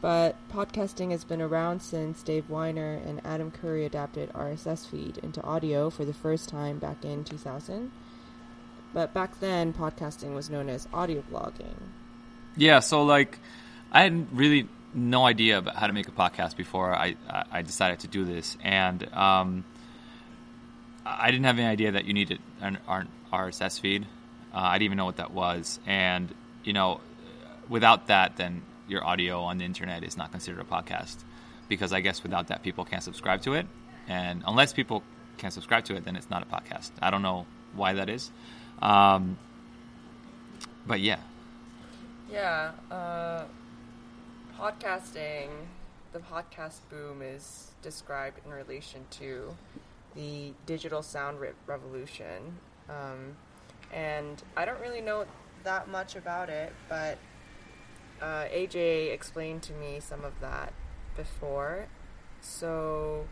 but 0.00 0.36
podcasting 0.52 1.10
has 1.10 1.24
been 1.24 1.40
around 1.42 1.80
since 1.80 2.22
Dave 2.22 2.46
Winer 2.48 3.04
and 3.06 3.20
Adam 3.24 3.50
Curry 3.50 3.84
adapted 3.84 4.32
RSS 4.32 4.86
feed 4.86 5.18
into 5.18 5.42
audio 5.42 5.90
for 5.90 6.04
the 6.04 6.14
first 6.14 6.48
time 6.48 6.78
back 6.78 7.04
in 7.04 7.24
2000. 7.24 7.90
But 8.94 9.12
back 9.12 9.40
then, 9.40 9.72
podcasting 9.72 10.34
was 10.34 10.48
known 10.48 10.68
as 10.68 10.88
audio 10.92 11.22
blogging. 11.30 11.76
Yeah. 12.56 12.80
So 12.80 13.02
like, 13.02 13.38
I 13.92 14.02
hadn't 14.02 14.28
really 14.32 14.68
no 14.94 15.26
idea 15.26 15.58
about 15.58 15.76
how 15.76 15.86
to 15.86 15.92
make 15.92 16.08
a 16.08 16.12
podcast 16.12 16.56
before 16.56 16.94
I 16.94 17.16
I 17.50 17.62
decided 17.62 18.00
to 18.00 18.08
do 18.08 18.24
this, 18.24 18.56
and 18.62 19.02
um, 19.14 19.64
I 21.04 21.30
didn't 21.30 21.44
have 21.44 21.58
any 21.58 21.66
idea 21.68 21.92
that 21.92 22.04
you 22.04 22.12
needed 22.14 22.40
an, 22.60 22.78
an 22.88 23.08
RSS 23.32 23.80
feed. 23.80 24.06
Uh, 24.52 24.58
I 24.58 24.74
didn't 24.74 24.84
even 24.86 24.98
know 24.98 25.04
what 25.04 25.16
that 25.16 25.32
was, 25.32 25.78
and 25.86 26.34
you 26.64 26.72
know, 26.72 27.00
without 27.68 28.08
that, 28.08 28.36
then 28.36 28.62
your 28.88 29.04
audio 29.04 29.42
on 29.42 29.58
the 29.58 29.64
internet 29.64 30.02
is 30.04 30.16
not 30.16 30.30
considered 30.32 30.60
a 30.60 30.64
podcast. 30.64 31.16
Because 31.68 31.92
I 31.92 32.00
guess 32.00 32.22
without 32.22 32.48
that, 32.48 32.62
people 32.62 32.86
can't 32.86 33.02
subscribe 33.02 33.42
to 33.42 33.52
it, 33.54 33.66
and 34.06 34.42
unless 34.46 34.72
people 34.72 35.02
can 35.36 35.50
subscribe 35.50 35.84
to 35.84 35.96
it, 35.96 36.04
then 36.04 36.16
it's 36.16 36.30
not 36.30 36.42
a 36.42 36.46
podcast. 36.46 36.90
I 37.02 37.10
don't 37.10 37.20
know 37.22 37.46
why 37.74 37.92
that 37.92 38.08
is, 38.08 38.30
um, 38.80 39.36
but 40.86 41.00
yeah, 41.00 41.18
Yeah, 42.32 42.72
uh, 42.90 43.44
podcasting, 44.58 45.50
the 46.12 46.18
podcast 46.18 46.80
boom 46.90 47.22
is 47.22 47.70
described 47.80 48.40
in 48.44 48.50
relation 48.50 49.06
to 49.08 49.56
the 50.16 50.52
digital 50.66 51.00
sound 51.00 51.38
re- 51.38 51.50
revolution. 51.66 52.58
Um, 52.88 53.36
and 53.92 54.42
I 54.56 54.64
don't 54.64 54.80
really 54.80 55.00
know 55.00 55.26
that 55.62 55.88
much 55.88 56.16
about 56.16 56.48
it, 56.48 56.72
but 56.88 57.18
uh, 58.20 58.46
AJ 58.46 59.12
explained 59.12 59.62
to 59.62 59.72
me 59.74 60.00
some 60.00 60.24
of 60.24 60.32
that 60.40 60.72
before. 61.16 61.86
So, 62.40 63.26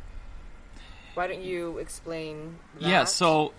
why 1.14 1.26
don't 1.26 1.42
you 1.42 1.78
explain 1.78 2.58
that? 2.80 2.88
Yeah, 2.88 3.04
so 3.04 3.52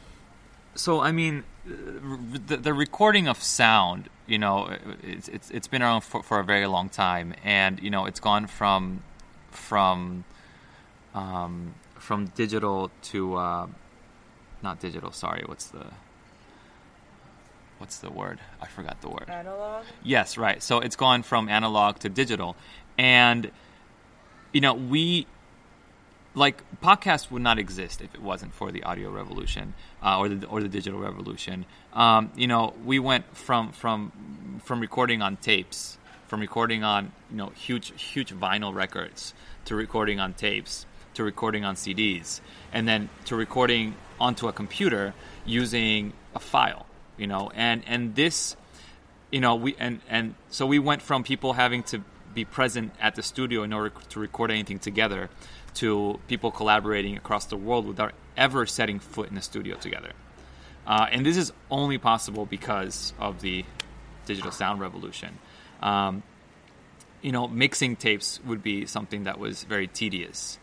so 0.76 1.02
I 1.02 1.12
mean 1.12 1.44
uh, 1.68 2.18
the, 2.48 2.58
the 2.58 2.74
recording 2.74 3.28
of 3.28 3.44
sound, 3.44 4.10
you 4.28 4.38
know, 4.38 4.76
it's 5.04 5.28
it's, 5.28 5.50
it's 5.52 5.68
been 5.68 5.82
around 5.82 6.02
for, 6.02 6.22
for 6.22 6.40
a 6.40 6.44
very 6.44 6.68
long 6.68 6.90
time 6.90 7.34
and 7.44 7.82
you 7.82 7.90
know, 7.90 8.06
it's 8.06 8.20
gone 8.20 8.48
from 8.48 9.04
from 9.52 10.26
um, 11.14 11.74
from 11.96 12.28
digital 12.28 12.92
to 13.02 13.36
uh, 13.36 13.68
not 14.62 14.80
digital, 14.80 15.12
sorry, 15.12 15.44
what's 15.46 15.68
the 15.68 15.86
what's 17.78 18.00
the 18.00 18.10
word? 18.10 18.40
I 18.62 18.68
forgot 18.68 19.02
the 19.02 19.10
word. 19.10 19.30
Analog? 19.30 19.86
Yes, 20.04 20.38
right. 20.38 20.62
So 20.62 20.80
it's 20.80 20.96
gone 20.96 21.24
from 21.24 21.50
analog 21.50 22.00
to 22.00 22.10
digital, 22.10 22.56
and 22.98 23.52
you 24.52 24.62
know 24.62 24.74
we 24.74 25.28
like 26.38 26.64
podcasts 26.82 27.32
would 27.32 27.42
not 27.42 27.58
exist 27.58 28.00
if 28.00 28.14
it 28.14 28.22
wasn't 28.22 28.54
for 28.54 28.72
the 28.72 28.84
audio 28.84 29.10
revolution 29.10 29.74
uh, 30.04 30.20
or 30.20 30.30
the 30.30 30.48
or 30.48 30.62
the 30.62 30.70
digital 30.70 31.00
revolution. 31.00 31.66
Um, 31.94 32.32
you 32.36 32.48
know, 32.48 32.74
we 32.86 33.00
went 33.00 33.36
from 33.36 33.72
from 33.72 34.60
from 34.64 34.80
recording 34.80 35.22
on 35.22 35.38
tapes, 35.38 35.98
from 36.28 36.40
recording 36.40 36.84
on 36.84 37.12
you 37.32 37.38
know 37.38 37.48
huge 37.50 37.92
huge 38.00 38.34
vinyl 38.34 38.74
records 38.74 39.34
to 39.66 39.76
recording 39.76 40.20
on 40.20 40.34
tapes 40.34 40.86
to 41.16 41.24
recording 41.24 41.66
on 41.66 41.74
CDs, 41.76 42.40
and 42.72 42.88
then 42.88 43.10
to 43.26 43.36
recording 43.36 43.96
onto 44.20 44.48
a 44.48 44.54
computer 44.54 45.16
using 45.44 46.14
a 46.36 46.40
file. 46.40 46.86
You 47.18 47.26
know, 47.26 47.52
and 47.56 47.82
and 47.88 48.14
this 48.14 48.56
you 49.32 49.42
know 49.42 49.56
we 49.56 49.76
and 49.80 50.02
and 50.08 50.36
so 50.52 50.68
we 50.68 50.78
went 50.78 51.02
from 51.02 51.24
people 51.24 51.54
having 51.54 51.82
to 51.84 52.04
be 52.36 52.46
present 52.46 52.94
at 53.02 53.16
the 53.16 53.24
studio 53.24 53.64
in 53.64 53.74
order 53.74 53.92
to 54.10 54.20
record 54.20 54.52
anything 54.52 54.78
together 54.78 55.28
to 55.80 56.20
people 56.28 56.52
collaborating 56.52 57.18
across 57.18 57.46
the 57.46 57.58
world 57.58 57.88
without 57.88 58.14
ever 58.36 58.66
setting 58.66 59.00
foot 59.00 59.30
in 59.30 59.38
a 59.38 59.42
studio 59.42 59.76
together. 59.76 60.12
Uh, 60.86 61.08
and 61.12 61.26
this 61.26 61.38
is 61.38 61.52
only 61.70 61.98
possible 61.98 62.46
because 62.46 63.14
of 63.20 63.42
the 63.42 63.66
digital 64.26 64.52
sound 64.52 64.80
revolution. 64.80 65.38
Um, 65.82 66.24
you 67.22 67.32
know 67.32 67.48
mixing 67.48 67.96
tapes 67.96 68.40
would 68.46 68.62
be 68.62 68.86
something 68.86 69.24
that 69.24 69.40
was 69.40 69.64
very 69.64 69.88
tedious 69.88 70.60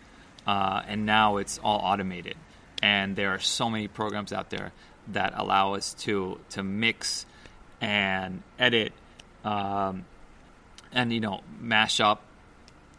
uh, 0.46 0.82
and 0.86 1.06
now 1.06 1.38
it's 1.38 1.58
all 1.62 1.78
automated. 1.78 2.36
And 2.82 3.16
there 3.16 3.30
are 3.30 3.38
so 3.38 3.70
many 3.70 3.88
programs 3.88 4.32
out 4.32 4.50
there 4.50 4.72
that 5.08 5.32
allow 5.36 5.74
us 5.74 5.94
to 5.94 6.38
to 6.50 6.62
mix 6.62 7.26
and 7.80 8.42
edit 8.58 8.92
um, 9.44 10.04
and 10.92 11.12
you 11.12 11.20
know 11.20 11.40
mash 11.60 12.00
up 12.00 12.22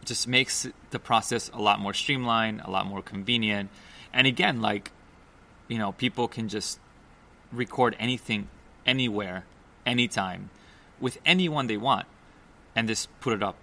just 0.06 0.26
makes 0.28 0.66
the 0.90 0.98
process 0.98 1.50
a 1.52 1.60
lot 1.60 1.80
more 1.80 1.92
streamlined 1.94 2.60
a 2.64 2.70
lot 2.70 2.86
more 2.86 3.02
convenient 3.02 3.70
and 4.12 4.26
again 4.26 4.60
like 4.60 4.90
you 5.68 5.78
know 5.78 5.92
people 5.92 6.28
can 6.28 6.48
just 6.48 6.78
record 7.52 7.96
anything 7.98 8.48
anywhere 8.84 9.44
anytime 9.84 10.50
with 11.00 11.18
anyone 11.24 11.66
they 11.66 11.76
want 11.76 12.06
and 12.74 12.88
just 12.88 13.08
put 13.20 13.32
it 13.32 13.42
up 13.42 13.56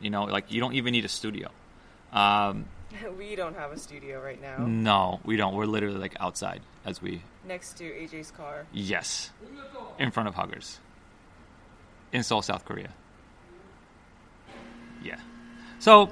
you 0.00 0.10
know 0.10 0.24
like 0.24 0.50
you 0.50 0.60
don't 0.60 0.74
even 0.74 0.92
need 0.92 1.04
a 1.04 1.08
studio 1.08 1.50
um, 2.12 2.66
we 3.18 3.34
don't 3.34 3.56
have 3.56 3.72
a 3.72 3.78
studio 3.78 4.22
right 4.22 4.40
now. 4.40 4.58
no 4.58 5.20
we 5.24 5.36
don't 5.36 5.54
we're 5.54 5.66
literally 5.66 5.98
like 5.98 6.16
outside 6.20 6.60
as 6.84 7.02
we 7.02 7.22
Next 7.46 7.74
to 7.74 7.84
AJ's 7.84 8.30
car. 8.30 8.64
Yes. 8.72 9.30
In 9.98 10.10
front 10.10 10.28
of 10.28 10.34
Huggers. 10.34 10.80
In 12.12 12.22
Seoul, 12.22 12.42
South 12.42 12.64
Korea. 12.64 12.90
Yeah. 15.02 15.18
So 15.78 16.10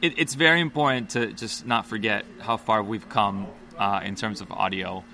it, 0.00 0.14
it's 0.18 0.34
very 0.34 0.60
important 0.60 1.10
to 1.10 1.32
just 1.32 1.66
not 1.66 1.86
forget 1.86 2.24
how 2.40 2.56
far 2.56 2.82
we've 2.82 3.08
come 3.08 3.48
uh, 3.78 4.00
in 4.04 4.14
terms 4.14 4.40
of 4.40 4.50
audio 4.50 5.04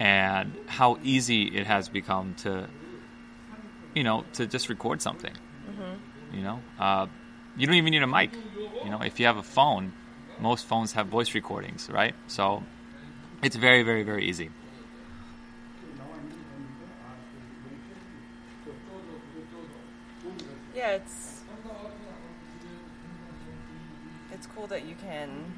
and 0.00 0.52
how 0.66 0.98
easy 1.02 1.44
it 1.44 1.66
has 1.66 1.88
become 1.88 2.34
to, 2.34 2.68
you 3.94 4.02
know, 4.02 4.24
to 4.34 4.46
just 4.46 4.68
record 4.68 5.00
something. 5.00 5.32
You 6.34 6.42
know, 6.42 6.60
uh, 6.78 7.06
you 7.56 7.66
don't 7.66 7.76
even 7.76 7.92
need 7.92 8.02
a 8.02 8.06
mic. 8.06 8.30
You 8.82 8.90
know, 8.90 9.00
if 9.02 9.20
you 9.20 9.26
have 9.26 9.36
a 9.36 9.42
phone, 9.42 9.92
most 10.40 10.66
phones 10.66 10.92
have 10.92 11.06
voice 11.06 11.34
recordings, 11.34 11.88
right? 11.88 12.14
So 12.26 12.62
it's 13.42 13.56
very, 13.56 13.82
very, 13.84 14.02
very 14.02 14.26
easy. 14.26 14.50
Yeah, 20.74 20.90
it's 20.92 21.33
it's 24.44 24.54
cool 24.54 24.66
that 24.66 24.84
you 24.84 24.94
can 25.06 25.54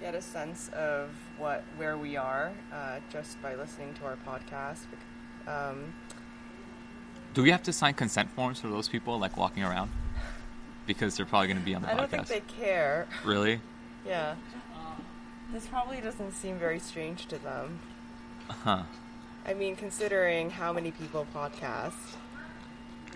get 0.00 0.14
a 0.14 0.20
sense 0.22 0.70
of 0.70 1.10
what 1.38 1.62
where 1.76 1.96
we 1.96 2.16
are 2.16 2.52
uh, 2.72 2.98
just 3.12 3.40
by 3.40 3.54
listening 3.54 3.94
to 3.94 4.04
our 4.04 4.16
podcast. 4.26 4.86
Um, 5.46 5.94
Do 7.34 7.42
we 7.44 7.50
have 7.50 7.62
to 7.64 7.72
sign 7.72 7.94
consent 7.94 8.28
forms 8.30 8.60
for 8.60 8.68
those 8.68 8.88
people 8.88 9.18
like 9.20 9.36
walking 9.36 9.62
around? 9.62 9.90
Because 10.86 11.16
they're 11.16 11.26
probably 11.26 11.46
going 11.46 11.60
to 11.60 11.64
be 11.64 11.76
on 11.76 11.82
the 11.82 11.88
I 11.88 11.92
podcast. 11.92 12.10
don't 12.10 12.28
think 12.28 12.48
they 12.48 12.54
care. 12.64 13.06
Really? 13.24 13.60
Yeah. 14.04 14.34
This 15.52 15.66
probably 15.66 16.00
doesn't 16.00 16.32
seem 16.32 16.58
very 16.58 16.80
strange 16.80 17.26
to 17.26 17.38
them. 17.38 17.78
Huh. 18.48 18.82
I 19.46 19.54
mean, 19.54 19.76
considering 19.76 20.50
how 20.50 20.72
many 20.72 20.90
people 20.90 21.24
podcast. 21.32 22.16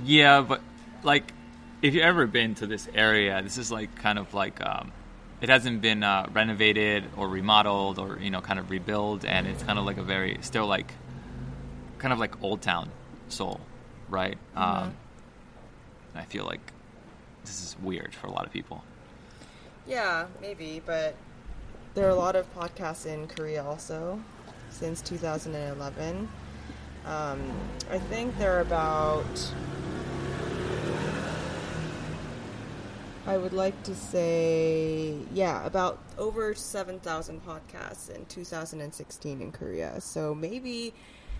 Yeah, 0.04 0.42
but 0.42 0.60
like, 1.02 1.32
if 1.82 1.94
you've 1.94 2.04
ever 2.04 2.26
been 2.26 2.54
to 2.56 2.66
this 2.66 2.88
area, 2.94 3.42
this 3.42 3.58
is 3.58 3.70
like 3.70 3.94
kind 3.96 4.18
of 4.18 4.32
like 4.34 4.64
um, 4.64 4.92
it 5.40 5.48
hasn't 5.48 5.82
been 5.82 6.02
uh, 6.02 6.26
renovated 6.32 7.04
or 7.16 7.28
remodeled 7.28 7.98
or 7.98 8.18
you 8.20 8.30
know 8.30 8.40
kind 8.40 8.58
of 8.58 8.70
rebuilt, 8.70 9.24
and 9.24 9.46
it's 9.46 9.62
kind 9.62 9.78
of 9.78 9.84
like 9.84 9.98
a 9.98 10.02
very 10.02 10.38
still 10.40 10.66
like 10.66 10.92
kind 11.98 12.12
of 12.12 12.18
like 12.18 12.42
old 12.42 12.62
town 12.62 12.90
Seoul, 13.28 13.60
right? 14.08 14.38
Um, 14.54 14.94
I 16.14 16.24
feel 16.24 16.44
like 16.44 16.60
this 17.44 17.62
is 17.62 17.76
weird 17.82 18.14
for 18.14 18.26
a 18.26 18.30
lot 18.30 18.46
of 18.46 18.52
people. 18.52 18.84
Yeah, 19.86 20.26
maybe, 20.40 20.82
but 20.84 21.16
there 21.94 22.06
are 22.06 22.10
a 22.10 22.14
lot 22.14 22.36
of 22.36 22.52
podcasts 22.54 23.06
in 23.06 23.28
Korea 23.28 23.64
also 23.64 24.20
since 24.70 25.00
2011. 25.02 26.28
Um, 27.06 27.52
I 27.90 27.98
think 27.98 28.36
there 28.38 28.56
are 28.56 28.60
about, 28.60 29.52
I 33.26 33.36
would 33.36 33.52
like 33.52 33.82
to 33.84 33.94
say, 33.94 35.16
yeah, 35.32 35.66
about 35.66 35.98
over 36.16 36.54
7,000 36.54 37.44
podcasts 37.44 38.08
in 38.08 38.24
2016 38.26 39.40
in 39.40 39.52
Korea. 39.52 40.00
So 40.00 40.34
maybe. 40.34 40.94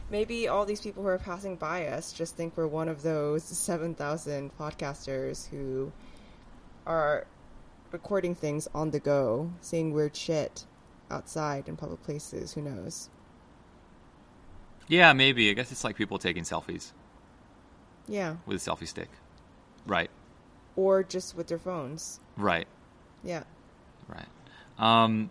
Maybe 0.09 0.47
all 0.47 0.64
these 0.64 0.81
people 0.81 1.02
who 1.02 1.09
are 1.09 1.19
passing 1.19 1.57
by 1.57 1.88
us 1.88 2.12
just 2.12 2.37
think 2.37 2.57
we're 2.57 2.69
one 2.69 2.88
of 2.88 3.02
those 3.02 3.43
7,000 3.43 4.57
podcasters 4.57 5.49
who 5.50 5.90
are 6.87 7.26
recording 7.90 8.33
things 8.33 8.69
on 8.73 8.93
the 8.93 9.00
go, 9.00 9.50
saying 9.61 9.93
weird 9.93 10.14
shit 10.14 10.64
outside 11.11 11.69
in 11.69 11.76
public 11.76 12.05
places. 12.05 12.52
Who 12.52 12.62
knows? 12.62 13.11
Yeah, 14.87 15.12
maybe. 15.12 15.50
I 15.50 15.55
guess 15.55 15.73
it's 15.73 15.83
like 15.83 15.97
people 15.97 16.19
taking 16.21 16.45
selfies 16.45 16.93
Yeah. 18.07 18.37
with 18.47 18.64
a 18.64 18.71
selfie 18.71 18.87
stick. 18.87 19.09
Right. 19.88 20.11
Or 20.76 21.02
just 21.02 21.37
with 21.37 21.49
their 21.49 21.59
phones. 21.59 22.21
Right. 22.37 22.68
Yeah. 23.25 23.45
Right. 24.09 24.28
Um, 24.78 25.30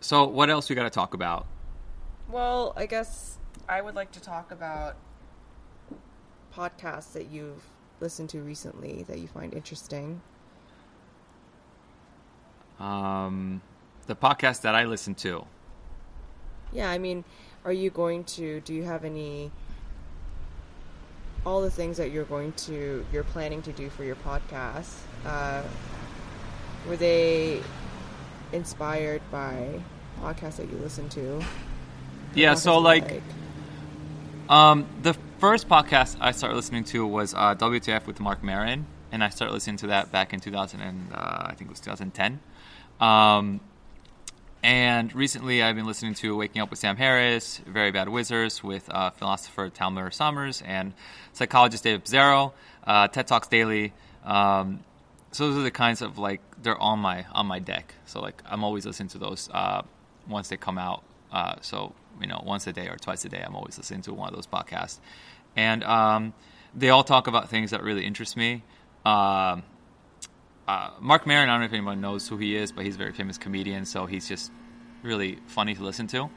so 0.00 0.26
what 0.26 0.50
else 0.50 0.68
we 0.68 0.74
got 0.74 0.84
to 0.84 0.90
talk 0.90 1.14
about? 1.14 1.46
Well, 2.28 2.72
I 2.76 2.86
guess 2.86 3.38
I 3.68 3.80
would 3.80 3.94
like 3.94 4.12
to 4.12 4.20
talk 4.20 4.50
about 4.50 4.96
podcasts 6.54 7.12
that 7.12 7.30
you've 7.30 7.62
listened 8.00 8.28
to 8.30 8.40
recently 8.40 9.04
that 9.04 9.18
you 9.18 9.28
find 9.28 9.54
interesting. 9.54 10.20
Um, 12.78 13.60
the 14.06 14.14
podcast 14.14 14.62
that 14.62 14.74
I 14.74 14.84
listen 14.84 15.14
to. 15.16 15.44
Yeah, 16.72 16.90
I 16.90 16.98
mean, 16.98 17.24
are 17.64 17.72
you 17.72 17.90
going 17.90 18.24
to 18.24 18.60
do 18.60 18.74
you 18.74 18.84
have 18.84 19.04
any 19.04 19.50
all 21.44 21.60
the 21.60 21.70
things 21.70 21.96
that 21.96 22.10
you're 22.10 22.24
going 22.24 22.52
to 22.52 23.04
you're 23.12 23.24
planning 23.24 23.62
to 23.62 23.72
do 23.72 23.88
for 23.90 24.04
your 24.04 24.16
podcast 24.16 24.94
uh, 25.24 25.62
were 26.88 26.96
they 26.96 27.60
inspired 28.52 29.22
by 29.30 29.80
podcasts 30.20 30.56
that 30.56 30.68
you 30.70 30.76
listen 30.78 31.08
to 31.08 31.42
Yeah, 32.34 32.54
so 32.54 32.76
you 32.76 32.84
like, 32.84 33.22
um, 34.48 34.86
the 35.02 35.14
first 35.38 35.68
podcast 35.68 36.16
I 36.20 36.32
started 36.32 36.56
listening 36.56 36.84
to 36.84 37.06
was 37.06 37.34
uh, 37.34 37.54
WTF 37.54 38.06
with 38.06 38.20
Marc 38.20 38.42
Maron, 38.42 38.86
and 39.12 39.22
I 39.22 39.28
started 39.28 39.52
listening 39.54 39.76
to 39.78 39.88
that 39.88 40.10
back 40.10 40.32
in 40.32 40.40
2000 40.40 40.80
and 40.80 41.12
uh, 41.12 41.46
I 41.46 41.54
think 41.54 41.68
it 41.68 41.70
was 41.70 41.80
2010. 41.80 42.40
Um, 43.00 43.60
and 44.62 45.14
recently, 45.14 45.62
I've 45.62 45.76
been 45.76 45.86
listening 45.86 46.14
to 46.14 46.36
Waking 46.36 46.60
Up 46.60 46.70
with 46.70 46.78
Sam 46.78 46.96
Harris, 46.96 47.58
Very 47.66 47.90
Bad 47.90 48.08
Wizards 48.08 48.62
with 48.62 48.90
uh, 48.90 49.10
philosopher 49.10 49.70
Tamler 49.70 50.12
Sommers, 50.12 50.62
and 50.66 50.94
psychologist 51.32 51.84
David 51.84 52.04
Pizarro, 52.04 52.54
uh, 52.84 53.08
TED 53.08 53.26
Talks 53.26 53.48
Daily. 53.48 53.92
Um, 54.24 54.80
so 55.30 55.48
those 55.48 55.58
are 55.58 55.62
the 55.62 55.70
kinds 55.70 56.02
of 56.02 56.18
like 56.18 56.40
they're 56.62 56.78
on 56.78 56.98
my 56.98 57.26
on 57.32 57.46
my 57.46 57.58
deck. 57.58 57.94
So 58.06 58.20
like 58.20 58.42
I'm 58.46 58.64
always 58.64 58.84
listening 58.84 59.10
to 59.10 59.18
those 59.18 59.48
uh, 59.52 59.82
once 60.28 60.48
they 60.48 60.56
come 60.56 60.78
out. 60.78 61.04
Uh, 61.30 61.56
so 61.60 61.94
you 62.20 62.26
know, 62.26 62.42
once 62.44 62.66
a 62.66 62.72
day 62.72 62.88
or 62.88 62.96
twice 62.96 63.24
a 63.24 63.28
day, 63.28 63.42
I'm 63.46 63.54
always 63.54 63.78
listening 63.78 64.02
to 64.02 64.14
one 64.14 64.28
of 64.28 64.34
those 64.34 64.46
podcasts, 64.46 64.98
and 65.54 65.84
um, 65.84 66.34
they 66.74 66.90
all 66.90 67.04
talk 67.04 67.26
about 67.28 67.48
things 67.48 67.70
that 67.70 67.82
really 67.82 68.04
interest 68.04 68.36
me. 68.36 68.64
Um, 69.04 69.62
uh, 70.68 70.90
Marc 71.00 71.26
Maron, 71.26 71.48
I 71.48 71.54
don't 71.54 71.60
know 71.60 71.66
if 71.66 71.72
anyone 71.72 72.02
knows 72.02 72.28
who 72.28 72.36
he 72.36 72.54
is, 72.54 72.72
but 72.72 72.84
he's 72.84 72.96
a 72.96 72.98
very 72.98 73.12
famous 73.12 73.38
comedian, 73.38 73.86
so 73.86 74.04
he's 74.04 74.28
just 74.28 74.52
really 75.02 75.38
funny 75.46 75.74
to 75.74 75.82
listen 75.82 76.06
to. 76.08 76.28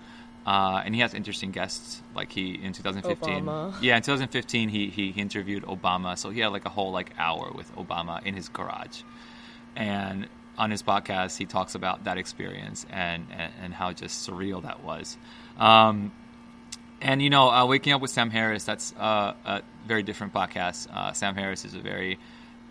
Uh, 0.45 0.81
and 0.85 0.95
he 0.95 1.01
has 1.01 1.13
interesting 1.13 1.51
guests, 1.51 2.01
like 2.15 2.31
he 2.31 2.55
in 2.55 2.71
2015. 2.71 3.43
Obama. 3.43 3.75
Yeah, 3.81 3.97
in 3.97 4.03
2015 4.03 4.69
he, 4.69 4.87
he 4.87 5.09
interviewed 5.09 5.63
Obama, 5.63 6.17
so 6.17 6.29
he 6.29 6.39
had 6.39 6.47
like 6.47 6.63
a 6.63 6.69
whole 6.69 6.91
like 6.91 7.11
hour 7.17 7.51
with 7.53 7.75
Obama 7.75 8.25
in 8.25 8.33
his 8.33 8.47
garage, 8.47 9.01
and 9.75 10.29
on 10.57 10.71
his 10.71 10.81
podcast 10.81 11.37
he 11.37 11.45
talks 11.45 11.75
about 11.75 12.05
that 12.05 12.17
experience 12.17 12.85
and 12.89 13.27
and, 13.31 13.53
and 13.61 13.73
how 13.73 13.91
just 13.91 14.27
surreal 14.27 14.63
that 14.63 14.81
was. 14.83 15.17
Um, 15.59 16.13
and 17.01 17.21
you 17.21 17.29
know, 17.29 17.51
uh, 17.51 17.65
waking 17.65 17.91
up 17.93 18.01
with 18.01 18.11
Sam 18.11 18.29
Harris, 18.29 18.63
that's 18.63 18.93
uh, 18.97 19.33
a 19.45 19.61
very 19.85 20.03
different 20.03 20.33
podcast. 20.33 20.87
Uh, 20.89 21.11
Sam 21.11 21.35
Harris 21.35 21.65
is 21.65 21.75
a 21.75 21.79
very 21.79 22.17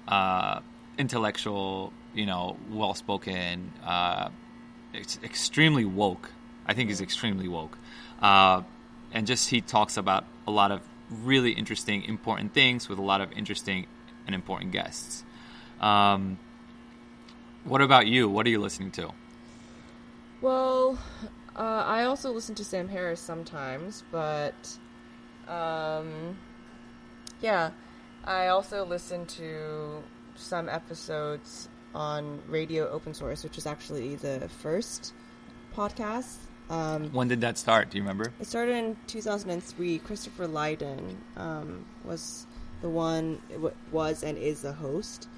uh, 0.08 0.60
intellectual, 1.00 1.92
you 2.14 2.26
know, 2.26 2.56
well 2.70 2.94
spoken, 2.94 3.72
uh, 3.84 4.28
ex- 4.94 5.18
extremely 5.24 5.84
woke. 5.84 6.30
I 6.66 6.74
think 6.74 6.90
he's 6.90 7.00
extremely 7.00 7.48
woke. 7.48 7.78
Uh, 8.20 8.62
and 9.12 9.26
just 9.26 9.48
he 9.48 9.62
talks 9.62 9.96
about 9.96 10.24
a 10.46 10.50
lot 10.50 10.70
of 10.70 10.82
really 11.24 11.52
interesting, 11.52 12.04
important 12.04 12.52
things 12.52 12.88
with 12.88 12.98
a 12.98 13.02
lot 13.02 13.20
of 13.20 13.32
interesting 13.32 13.86
and 14.26 14.34
important 14.34 14.72
guests. 14.72 15.24
Um, 15.80 16.38
what 17.64 17.80
about 17.80 18.06
you? 18.06 18.28
What 18.28 18.46
are 18.46 18.50
you 18.50 18.60
listening 18.60 18.90
to? 18.92 19.10
Well, 20.42 20.98
uh, 21.56 21.84
I 21.86 22.04
also 22.04 22.30
listen 22.30 22.54
to 22.56 22.64
Sam 22.64 22.88
Harris 22.88 23.20
sometimes, 23.20 24.04
but 24.12 24.54
um, 25.48 26.36
yeah, 27.40 27.70
I 28.24 28.48
also 28.48 28.84
listen 28.84 29.26
to 29.26 30.02
some 30.40 30.68
episodes 30.68 31.68
on 31.94 32.40
Radio 32.48 32.88
Open 32.88 33.14
Source, 33.14 33.44
which 33.44 33.58
is 33.58 33.66
actually 33.66 34.16
the 34.16 34.48
first 34.60 35.12
podcast. 35.74 36.36
Um, 36.68 37.10
When 37.12 37.28
did 37.28 37.40
that 37.40 37.58
start? 37.58 37.90
Do 37.90 37.98
you 37.98 38.02
remember? 38.04 38.32
it 38.40 38.46
started 38.46 38.76
in 38.76 38.96
2003. 39.08 39.98
Christopher 39.98 40.46
Lydon 40.46 41.18
um, 41.36 41.84
was 42.04 42.46
the 42.80 42.88
one, 42.88 43.40
w- 43.50 43.74
was 43.90 44.22
and 44.22 44.38
is 44.38 44.62
the 44.62 44.72
host. 44.72 45.28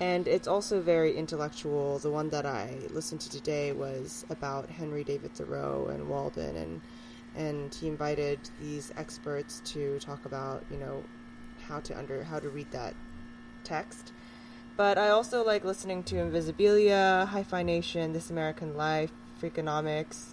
And 0.00 0.28
it's 0.28 0.46
also 0.46 0.80
very 0.80 1.16
intellectual. 1.16 1.98
The 1.98 2.10
one 2.10 2.28
that 2.30 2.46
I 2.46 2.78
listened 2.90 3.20
to 3.22 3.30
today 3.30 3.72
was 3.72 4.24
about 4.30 4.70
Henry 4.70 5.02
David 5.02 5.34
Thoreau 5.34 5.88
and 5.90 6.08
Walden, 6.08 6.56
and 6.56 6.80
and 7.34 7.74
he 7.74 7.88
invited 7.88 8.38
these 8.60 8.92
experts 8.96 9.60
to 9.66 9.98
talk 9.98 10.24
about, 10.24 10.64
you 10.70 10.76
know, 10.76 11.02
how 11.66 11.80
to 11.80 11.98
under 11.98 12.22
how 12.22 12.38
to 12.38 12.48
read 12.48 12.70
that 12.70 12.94
text. 13.64 14.12
But 14.78 14.96
I 14.96 15.08
also 15.08 15.44
like 15.44 15.64
listening 15.64 16.04
to 16.04 16.14
Invisibilia, 16.14 17.26
Hi-Fi 17.26 17.64
Nation, 17.64 18.12
This 18.12 18.30
American 18.30 18.76
Life, 18.76 19.10
Freakonomics. 19.42 20.26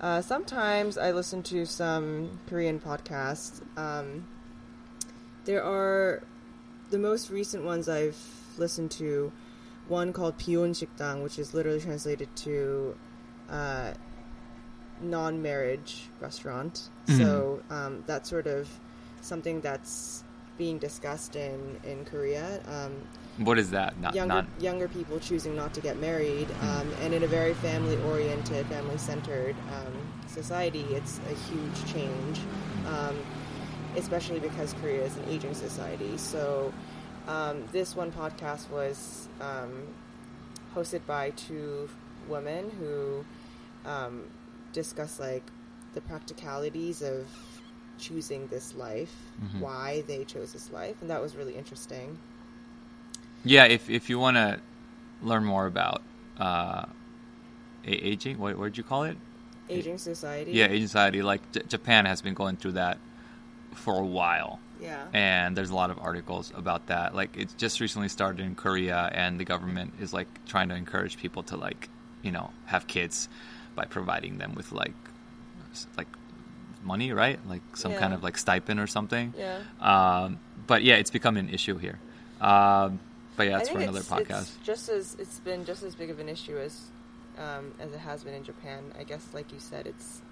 Uh, 0.00 0.20
sometimes 0.20 0.98
I 0.98 1.12
listen 1.12 1.40
to 1.44 1.64
some 1.64 2.40
Korean 2.48 2.80
podcasts. 2.80 3.62
Um, 3.78 4.26
there 5.44 5.62
are 5.62 6.24
the 6.90 6.98
most 6.98 7.30
recent 7.30 7.62
ones 7.62 7.88
I've 7.88 8.18
listened 8.58 8.90
to. 8.92 9.30
One 9.86 10.12
called 10.12 10.36
Pion 10.36 10.72
Shikdang, 10.72 11.22
which 11.22 11.38
is 11.38 11.54
literally 11.54 11.80
translated 11.80 12.28
to 12.38 12.96
uh, 13.48 13.92
non-marriage 15.00 16.08
restaurant. 16.20 16.88
Mhm. 17.06 17.18
So 17.18 17.62
um, 17.70 18.02
that's 18.08 18.28
sort 18.28 18.48
of 18.48 18.68
something 19.20 19.60
that's 19.60 20.24
being 20.58 20.78
discussed 20.78 21.36
in 21.36 21.78
in 21.84 22.04
Korea. 22.04 22.60
Um, 22.66 23.06
What 23.38 23.58
is 23.58 23.70
that? 23.70 23.98
Not 24.00 24.14
younger 24.14 24.34
not 24.34 24.46
younger 24.58 24.88
people 24.88 25.18
choosing 25.20 25.54
not 25.56 25.74
to 25.74 25.80
get 25.80 25.98
married, 25.98 26.48
um, 26.62 26.88
and 27.02 27.12
in 27.12 27.22
a 27.22 27.26
very 27.26 27.54
family 27.54 27.96
oriented, 28.04 28.66
family 28.66 28.96
centered 28.98 29.54
um, 29.72 29.92
society, 30.26 30.84
it's 30.90 31.20
a 31.30 31.34
huge 31.50 31.92
change. 31.92 32.40
Um, 32.86 33.18
especially 33.96 34.38
because 34.40 34.74
Korea 34.74 35.04
is 35.04 35.16
an 35.16 35.24
aging 35.28 35.54
society. 35.54 36.18
So 36.18 36.72
um, 37.26 37.64
this 37.72 37.96
one 37.96 38.12
podcast 38.12 38.68
was 38.70 39.26
um, 39.40 39.86
hosted 40.74 41.00
by 41.06 41.30
two 41.30 41.88
women 42.28 42.70
who 42.78 43.24
um, 43.90 44.24
discuss 44.74 45.18
like 45.18 45.42
the 45.94 46.00
practicalities 46.02 47.00
of 47.02 47.26
choosing 47.98 48.46
this 48.48 48.74
life, 48.74 49.14
Mhm. 49.42 49.60
why 49.60 50.02
they 50.06 50.24
chose 50.24 50.52
this 50.52 50.70
life, 50.70 51.00
and 51.00 51.08
that 51.10 51.22
was 51.22 51.34
really 51.34 51.56
interesting. 51.56 52.18
Yeah, 53.46 53.64
if 53.64 53.88
if 53.88 54.10
you 54.10 54.18
want 54.18 54.36
to 54.36 54.60
learn 55.22 55.44
more 55.44 55.66
about 55.66 56.02
uh, 56.38 56.84
aging, 57.84 58.38
what 58.38 58.58
what 58.58 58.64
did 58.66 58.76
you 58.78 58.84
call 58.84 59.04
it? 59.04 59.16
Aging 59.68 59.98
society. 59.98 60.52
Yeah, 60.52 60.66
aging 60.66 60.86
society. 60.88 61.22
Like 61.22 61.40
J- 61.52 61.62
Japan 61.68 62.06
has 62.06 62.22
been 62.22 62.34
going 62.34 62.56
through 62.56 62.72
that 62.72 62.98
for 63.74 63.98
a 63.98 64.04
while, 64.04 64.58
Yeah. 64.80 65.04
and 65.12 65.56
there's 65.56 65.70
a 65.70 65.74
lot 65.74 65.90
of 65.90 65.98
articles 65.98 66.52
about 66.54 66.86
that. 66.86 67.14
Like 67.14 67.36
it's 67.36 67.54
just 67.54 67.80
recently 67.80 68.08
started 68.08 68.40
in 68.44 68.54
Korea, 68.54 69.10
and 69.12 69.38
the 69.40 69.44
government 69.44 69.94
is 70.00 70.12
like 70.12 70.28
trying 70.46 70.68
to 70.70 70.74
encourage 70.74 71.16
people 71.16 71.42
to 71.44 71.56
like 71.56 71.88
you 72.22 72.32
know 72.32 72.50
have 72.66 72.86
kids 72.86 73.28
by 73.74 73.84
providing 73.84 74.38
them 74.38 74.54
with 74.54 74.72
like 74.72 74.94
like 75.96 76.08
money, 76.82 77.12
right? 77.12 77.38
Like 77.48 77.62
some 77.76 77.92
kind 77.94 78.14
of 78.14 78.22
like 78.22 78.38
stipend 78.38 78.80
or 78.80 78.86
something. 78.86 79.34
Yeah. 79.36 79.60
Um, 79.80 80.38
but 80.66 80.82
yeah, 80.82 80.96
it's 80.96 81.10
become 81.10 81.36
an 81.36 81.48
issue 81.50 81.76
here. 81.78 81.98
Um, 82.40 83.00
but 83.36 83.46
yeah, 83.46 83.54
I 83.54 83.58
that's 83.58 83.68
think 83.68 83.78
for 83.80 83.82
another 83.84 84.00
it's, 84.00 84.08
podcast. 84.08 84.42
It's 84.42 84.58
just 84.64 84.88
as 84.88 85.16
it's 85.18 85.40
been 85.40 85.64
just 85.64 85.82
as 85.82 85.94
big 85.94 86.10
of 86.10 86.18
an 86.18 86.28
issue 86.28 86.58
as 86.58 86.80
um, 87.38 87.74
as 87.80 87.92
it 87.92 87.98
has 87.98 88.24
been 88.24 88.34
in 88.34 88.44
Japan. 88.44 88.92
I 88.98 89.04
guess, 89.04 89.26
like 89.32 89.52
you 89.52 89.58
said, 89.60 89.86
it's 89.86 90.22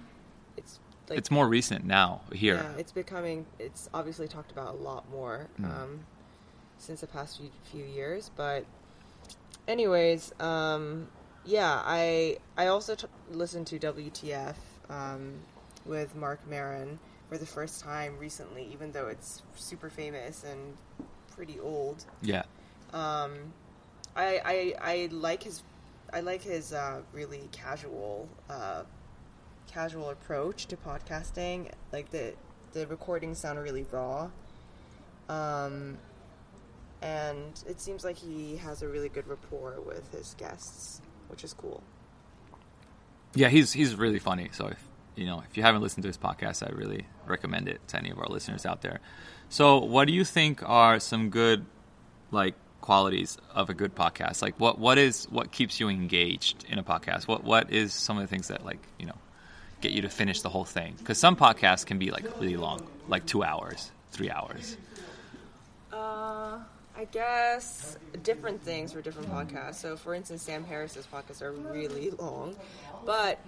it's 0.57 0.79
like 1.09 1.17
it's 1.19 1.29
more 1.31 1.47
recent 1.47 1.85
now 1.85 2.21
here. 2.33 2.55
Yeah, 2.55 2.79
it's 2.79 2.91
becoming. 2.91 3.45
It's 3.59 3.89
obviously 3.93 4.27
talked 4.27 4.51
about 4.51 4.69
a 4.75 4.77
lot 4.77 5.09
more 5.11 5.47
Mm. 5.61 5.65
um, 5.65 5.99
since 6.77 7.01
the 7.01 7.07
past 7.07 7.37
few, 7.37 7.49
few 7.71 7.85
years. 7.85 8.31
But, 8.35 8.65
anyways, 9.67 10.33
um, 10.39 11.07
yeah, 11.45 11.81
I 11.85 12.37
I 12.57 12.67
also 12.67 12.95
t- 12.95 13.07
listened 13.31 13.67
to 13.67 13.79
WTF 13.79 14.55
um, 14.89 15.33
with 15.85 16.15
Marc 16.15 16.39
Maron 16.49 16.99
for 17.29 17.37
the 17.37 17.45
first 17.45 17.81
time 17.81 18.17
recently, 18.19 18.67
even 18.71 18.91
though 18.91 19.07
it's 19.07 19.41
super 19.55 19.89
famous 19.89 20.43
and 20.43 20.77
pretty 21.35 21.59
old. 21.59 22.03
yeah. 22.21 22.43
Um, 22.95 23.53
I, 24.15 24.39
I 24.45 24.73
I 24.81 25.09
like 25.11 25.43
his 25.43 25.61
I 26.13 26.21
like 26.21 26.41
his 26.41 26.71
uh, 26.71 27.01
really 27.11 27.49
casual 27.51 28.29
uh, 28.49 28.83
casual 29.67 30.09
approach 30.09 30.67
to 30.67 30.77
podcasting. 30.77 31.69
Like 31.91 32.09
the 32.09 32.33
the 32.71 32.87
recordings 32.87 33.39
sound 33.39 33.59
really 33.59 33.85
raw, 33.91 34.29
um, 35.27 35.97
and 37.01 37.61
it 37.67 37.81
seems 37.81 38.05
like 38.05 38.17
he 38.17 38.55
has 38.57 38.81
a 38.81 38.87
really 38.87 39.09
good 39.09 39.27
rapport 39.27 39.81
with 39.85 40.09
his 40.13 40.33
guests, 40.37 41.01
which 41.27 41.43
is 41.43 41.53
cool. 41.53 41.83
Yeah, 43.33 43.49
he's 43.49 43.73
he's 43.73 43.95
really 43.95 44.19
funny. 44.19 44.49
So 44.53 44.67
if 44.67 44.81
you 45.17 45.25
know 45.25 45.43
if 45.49 45.57
you 45.57 45.63
haven't 45.63 45.81
listened 45.81 46.03
to 46.03 46.07
his 46.07 46.17
podcast, 46.17 46.65
I 46.65 46.73
really 46.73 47.07
recommend 47.25 47.67
it 47.67 47.85
to 47.89 47.97
any 47.97 48.09
of 48.09 48.19
our 48.19 48.27
listeners 48.27 48.65
out 48.65 48.81
there. 48.81 49.01
So, 49.49 49.79
what 49.79 50.07
do 50.07 50.13
you 50.13 50.23
think 50.23 50.63
are 50.63 51.01
some 51.01 51.29
good 51.29 51.65
like 52.31 52.55
qualities 52.81 53.37
of 53.53 53.69
a 53.69 53.73
good 53.73 53.95
podcast? 53.95 54.41
Like 54.41 54.59
what 54.59 54.79
what 54.79 54.97
is 54.97 55.25
what 55.29 55.51
keeps 55.51 55.79
you 55.79 55.89
engaged 55.89 56.65
in 56.69 56.79
a 56.79 56.83
podcast? 56.83 57.27
What 57.27 57.43
what 57.43 57.71
is 57.71 57.93
some 57.93 58.17
of 58.17 58.23
the 58.23 58.27
things 58.27 58.47
that 58.49 58.65
like 58.65 58.79
you 58.99 59.05
know 59.05 59.17
get 59.81 59.91
you 59.91 60.01
to 60.01 60.09
finish 60.09 60.41
the 60.41 60.49
whole 60.49 60.65
thing? 60.65 60.95
Because 60.97 61.17
some 61.17 61.35
podcasts 61.35 61.85
can 61.85 61.99
be 61.99 62.11
like 62.11 62.25
really 62.39 62.57
long, 62.57 62.85
like 63.07 63.25
two 63.25 63.43
hours, 63.43 63.91
three 64.11 64.29
hours. 64.29 64.77
Uh, 65.91 66.59
I 66.97 67.05
guess 67.11 67.97
different 68.23 68.61
things 68.61 68.93
for 68.93 69.01
different 69.01 69.29
podcasts. 69.29 69.75
So, 69.75 69.97
for 69.97 70.13
instance, 70.13 70.43
Sam 70.43 70.63
Harris's 70.63 71.07
podcasts 71.07 71.41
are 71.41 71.51
really 71.51 72.11
long, 72.11 72.55
but 73.05 73.39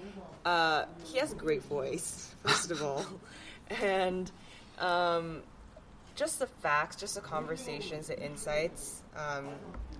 uh, 0.45 0.85
he 1.05 1.17
has 1.19 1.31
a 1.31 1.35
great 1.35 1.63
voice, 1.63 2.33
first 2.43 2.71
of 2.71 2.83
all, 2.83 3.05
and 3.81 4.29
um, 4.79 5.41
just 6.17 6.39
the 6.39 6.47
facts, 6.47 6.95
just 6.95 7.15
the 7.15 7.21
conversations, 7.21 8.07
the 8.07 8.19
insights 8.19 9.03
um, 9.15 9.47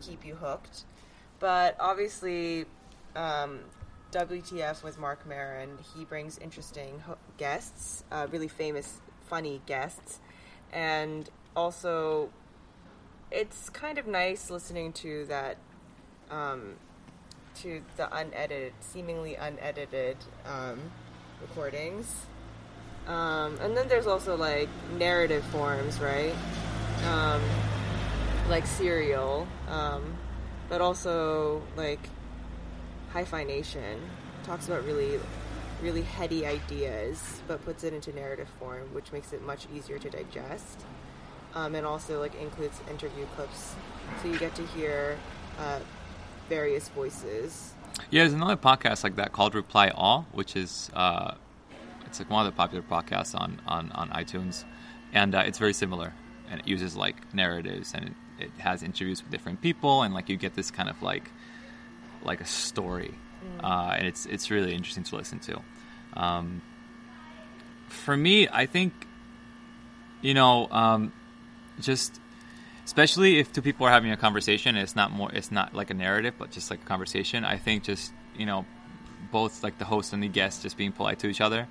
keep 0.02 0.26
you 0.26 0.36
hooked. 0.36 0.84
But 1.40 1.78
obviously, 1.80 2.66
um, 3.16 3.60
WTF 4.12 4.84
with 4.84 5.00
Marc 5.00 5.26
Maron, 5.28 5.78
he 5.96 6.04
brings 6.04 6.40
interesting 6.40 7.04
guests, 7.38 8.04
uh, 8.12 8.26
really 8.32 8.48
famous, 8.48 9.00
funny 9.28 9.62
guests, 9.68 10.20
and 10.74 11.30
also 11.56 12.30
it's 13.30 13.70
kind 13.70 13.98
of 13.98 14.08
nice 14.08 14.50
listening 14.50 14.94
to 14.94 15.26
that 15.26 15.58
um, 16.32 16.76
to 17.62 17.82
the 17.96 18.16
unedited 18.16 18.74
seemingly 18.80 19.36
unedited 19.36 20.18
um, 20.46 20.80
recordings 21.42 22.26
um, 23.08 23.58
and 23.62 23.76
then 23.76 23.88
there's 23.88 24.08
also 24.08 24.36
like 24.36 24.70
narrative 24.98 25.44
forms 25.46 26.00
right? 26.00 26.34
Um, 27.06 27.42
like 28.50 28.66
serial 28.66 29.48
um, 29.70 30.16
but 30.70 30.82
also 30.82 31.62
like 31.76 32.00
hi-fi 33.12 33.44
nation 33.44 34.02
talks 34.44 34.68
about 34.68 34.86
really 34.86 35.20
really 35.82 36.02
heady 36.02 36.46
ideas 36.46 37.42
but 37.48 37.64
puts 37.64 37.84
it 37.84 37.94
into 37.94 38.14
narrative 38.14 38.50
form 38.60 38.88
which 38.94 39.12
makes 39.12 39.32
it 39.34 39.42
much 39.42 39.68
easier 39.74 39.98
to 40.00 40.10
digest. 40.10 40.86
Um, 41.56 41.74
and 41.76 41.88
also 41.88 42.20
like 42.20 42.36
includes 42.40 42.80
interview 42.90 43.26
clips, 43.36 43.74
so 44.22 44.28
you 44.28 44.38
get 44.38 44.54
to 44.56 44.66
hear 44.68 45.18
uh, 45.58 45.80
various 46.50 46.90
voices. 46.90 47.74
Yeah, 48.12 48.24
there's 48.24 48.34
another 48.34 48.58
podcast 48.58 49.04
like 49.04 49.16
that 49.16 49.32
called 49.32 49.56
Reply 49.56 49.90
All, 49.90 50.28
which 50.34 50.56
is 50.56 50.92
uh, 50.94 51.34
it's 52.08 52.20
like 52.20 52.30
one 52.30 52.46
of 52.46 52.52
the 52.52 52.58
popular 52.58 52.84
podcasts 52.84 53.40
on 53.40 53.62
on, 53.68 53.92
on 53.92 54.10
iTunes, 54.10 54.64
and 55.14 55.36
uh, 55.36 55.40
it's 55.46 55.60
very 55.60 55.74
similar, 55.74 56.14
and 56.50 56.60
it 56.60 56.68
uses 56.68 56.96
like 56.96 57.34
narratives 57.34 57.94
and 57.94 58.06
it, 58.08 58.14
it 58.46 58.52
has 58.58 58.84
interviews 58.84 59.22
with 59.22 59.32
different 59.32 59.62
people, 59.62 60.04
and 60.04 60.14
like 60.14 60.30
you 60.30 60.38
get 60.38 60.56
this 60.56 60.72
kind 60.72 60.90
of 60.90 61.02
like 61.02 61.30
like 62.24 62.42
a 62.42 62.46
story, 62.46 63.14
uh, 63.64 63.96
and 63.98 64.08
it's 64.08 64.26
it's 64.26 64.50
really 64.50 64.74
interesting 64.74 65.04
to 65.04 65.16
listen 65.16 65.40
to. 65.40 65.62
Um, 66.14 66.62
for 67.88 68.18
me, 68.18 68.48
I 68.48 68.66
think 68.66 68.94
you 70.22 70.34
know 70.34 70.68
um, 70.72 71.14
just 71.80 72.20
especially 72.86 73.40
if 73.40 73.52
two 73.52 73.62
people 73.62 73.86
are 73.86 73.92
having 73.92 74.12
a 74.12 74.18
conversation 74.18 74.78
it's 74.78 74.96
not 74.96 75.12
more 75.12 75.30
it's 75.34 75.52
not 75.52 75.74
like 75.74 75.90
a 75.90 75.94
narrative 75.94 76.34
but 76.40 76.52
just 76.52 76.72
like 76.72 76.82
a 76.82 76.86
conversation 76.86 77.44
i 77.44 77.58
think 77.58 77.84
just 77.84 78.14
you 78.38 78.46
know 78.46 78.66
both 79.30 79.62
like 79.62 79.78
the 79.78 79.86
host 79.86 80.14
and 80.14 80.24
the 80.24 80.28
guest 80.28 80.62
just 80.62 80.78
being 80.78 80.94
polite 80.94 81.20
to 81.20 81.28
each 81.28 81.42
other 81.42 81.68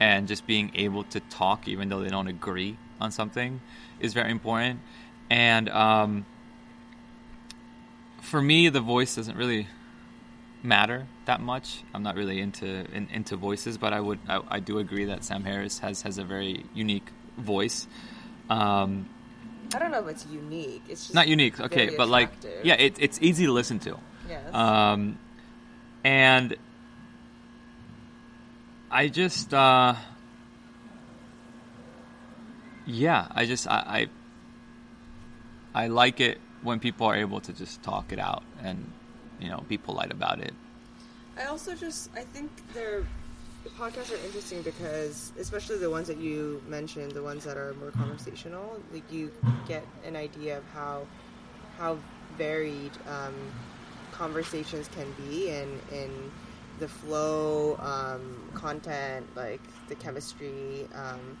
and 0.00 0.28
just 0.28 0.46
being 0.46 0.72
able 0.74 1.04
to 1.04 1.20
talk 1.20 1.68
even 1.68 1.88
though 1.88 2.00
they 2.00 2.08
don't 2.08 2.28
agree 2.28 2.76
on 3.00 3.10
something 3.10 3.60
is 4.00 4.14
very 4.14 4.30
important. 4.30 4.80
And 5.30 5.68
um, 5.68 6.26
for 8.20 8.40
me 8.40 8.68
the 8.68 8.80
voice 8.80 9.16
doesn't 9.16 9.36
really 9.36 9.68
matter 10.62 11.06
that 11.26 11.40
much. 11.40 11.82
I'm 11.92 12.02
not 12.02 12.16
really 12.16 12.40
into 12.40 12.66
in, 12.66 13.08
into 13.12 13.36
voices 13.36 13.78
but 13.78 13.92
i 13.92 14.00
would 14.00 14.18
I, 14.28 14.40
I 14.48 14.60
do 14.60 14.78
agree 14.78 15.06
that 15.06 15.24
sam 15.24 15.42
harris 15.44 15.80
has 15.80 16.02
has 16.02 16.18
a 16.18 16.24
very 16.24 16.64
unique 16.74 17.08
voice. 17.36 17.86
Um, 18.48 19.08
I 19.74 19.78
don't 19.78 19.90
know 19.90 20.00
if 20.00 20.08
it's 20.08 20.26
unique. 20.26 20.82
It's 20.88 21.02
just 21.02 21.14
not 21.14 21.28
unique 21.28 21.58
okay 21.60 21.94
but 21.96 22.08
like 22.08 22.30
yeah 22.62 22.74
it, 22.74 22.96
it's 22.98 23.18
easy 23.20 23.46
to 23.46 23.52
listen 23.52 23.78
to. 23.80 23.98
Yes. 24.28 24.54
um, 24.54 25.18
and 26.04 26.56
i 28.92 29.08
just 29.08 29.52
uh, 29.52 29.94
yeah 32.86 33.26
i 33.32 33.46
just 33.46 33.66
I, 33.66 34.08
I 35.74 35.84
i 35.84 35.86
like 35.88 36.20
it 36.20 36.38
when 36.62 36.78
people 36.78 37.06
are 37.06 37.16
able 37.16 37.40
to 37.40 37.52
just 37.52 37.82
talk 37.82 38.12
it 38.12 38.18
out 38.18 38.42
and 38.62 38.92
you 39.42 39.48
know 39.48 39.64
be 39.68 39.76
polite 39.76 40.12
about 40.12 40.38
it. 40.38 40.54
I 41.36 41.46
also 41.46 41.74
just 41.74 42.10
I 42.14 42.22
think 42.22 42.50
their 42.72 43.04
podcasts 43.78 44.12
are 44.12 44.24
interesting 44.26 44.62
because, 44.62 45.32
especially 45.38 45.78
the 45.78 45.90
ones 45.90 46.08
that 46.08 46.18
you 46.18 46.62
mentioned, 46.68 47.12
the 47.12 47.22
ones 47.22 47.44
that 47.44 47.56
are 47.56 47.74
more 47.74 47.90
conversational, 47.90 48.80
like 48.92 49.10
you 49.10 49.30
get 49.66 49.86
an 50.04 50.16
idea 50.16 50.58
of 50.58 50.64
how 50.72 51.06
how 51.78 51.98
varied 52.38 52.92
um, 53.08 53.34
conversations 54.12 54.88
can 54.94 55.12
be 55.18 55.50
and 55.50 55.80
in 55.90 56.30
the 56.78 56.88
flow, 56.88 57.76
um, 57.78 58.36
content, 58.54 59.26
like 59.36 59.60
the 59.88 59.94
chemistry. 59.94 60.88
Um, 60.94 61.38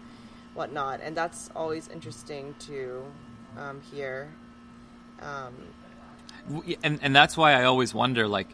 whatnot, 0.54 1.00
and 1.02 1.16
that's 1.16 1.50
always 1.56 1.88
interesting 1.88 2.54
to 2.60 3.04
um, 3.56 3.80
hear. 3.80 4.28
Um, 5.20 5.54
and 6.82 6.98
and 7.02 7.14
that's 7.14 7.36
why 7.36 7.52
I 7.52 7.64
always 7.64 7.94
wonder 7.94 8.26
like, 8.26 8.48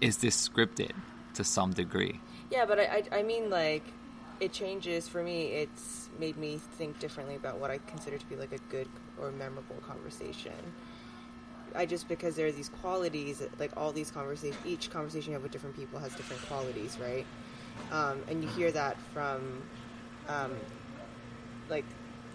is 0.00 0.18
this 0.18 0.48
scripted 0.48 0.92
to 1.34 1.44
some 1.44 1.72
degree? 1.72 2.20
yeah, 2.50 2.64
but 2.66 2.78
I, 2.78 3.04
I, 3.12 3.18
I 3.18 3.22
mean, 3.22 3.48
like, 3.48 3.84
it 4.40 4.52
changes 4.52 5.08
for 5.08 5.22
me. 5.22 5.46
It's 5.46 6.08
made 6.18 6.36
me 6.36 6.58
think 6.58 6.98
differently 6.98 7.36
about 7.36 7.58
what 7.58 7.70
I 7.70 7.78
consider 7.86 8.18
to 8.18 8.26
be 8.26 8.36
like 8.36 8.52
a 8.52 8.58
good 8.70 8.88
or 9.20 9.30
memorable 9.30 9.76
conversation. 9.86 10.52
I 11.74 11.86
just 11.86 12.08
because 12.08 12.36
there 12.36 12.46
are 12.46 12.52
these 12.52 12.68
qualities, 12.68 13.42
like 13.58 13.72
all 13.76 13.92
these 13.92 14.10
conversations, 14.10 14.56
each 14.64 14.90
conversation 14.90 15.30
you 15.30 15.34
have 15.34 15.42
with 15.42 15.52
different 15.52 15.76
people 15.76 15.98
has 15.98 16.14
different 16.14 16.42
qualities, 16.46 16.98
right? 17.00 17.26
Um, 17.92 18.22
and 18.28 18.42
you 18.42 18.48
hear 18.50 18.70
that 18.72 18.96
from, 19.12 19.62
um, 20.28 20.52
like, 21.68 21.84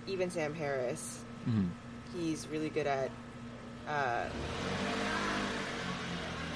even 0.08 0.30
Sam 0.30 0.54
Harris. 0.54 1.24
Mhm. 1.48 1.70
He's 2.14 2.48
really 2.48 2.70
good 2.70 2.88
at, 2.88 3.10
uh, 3.88 4.26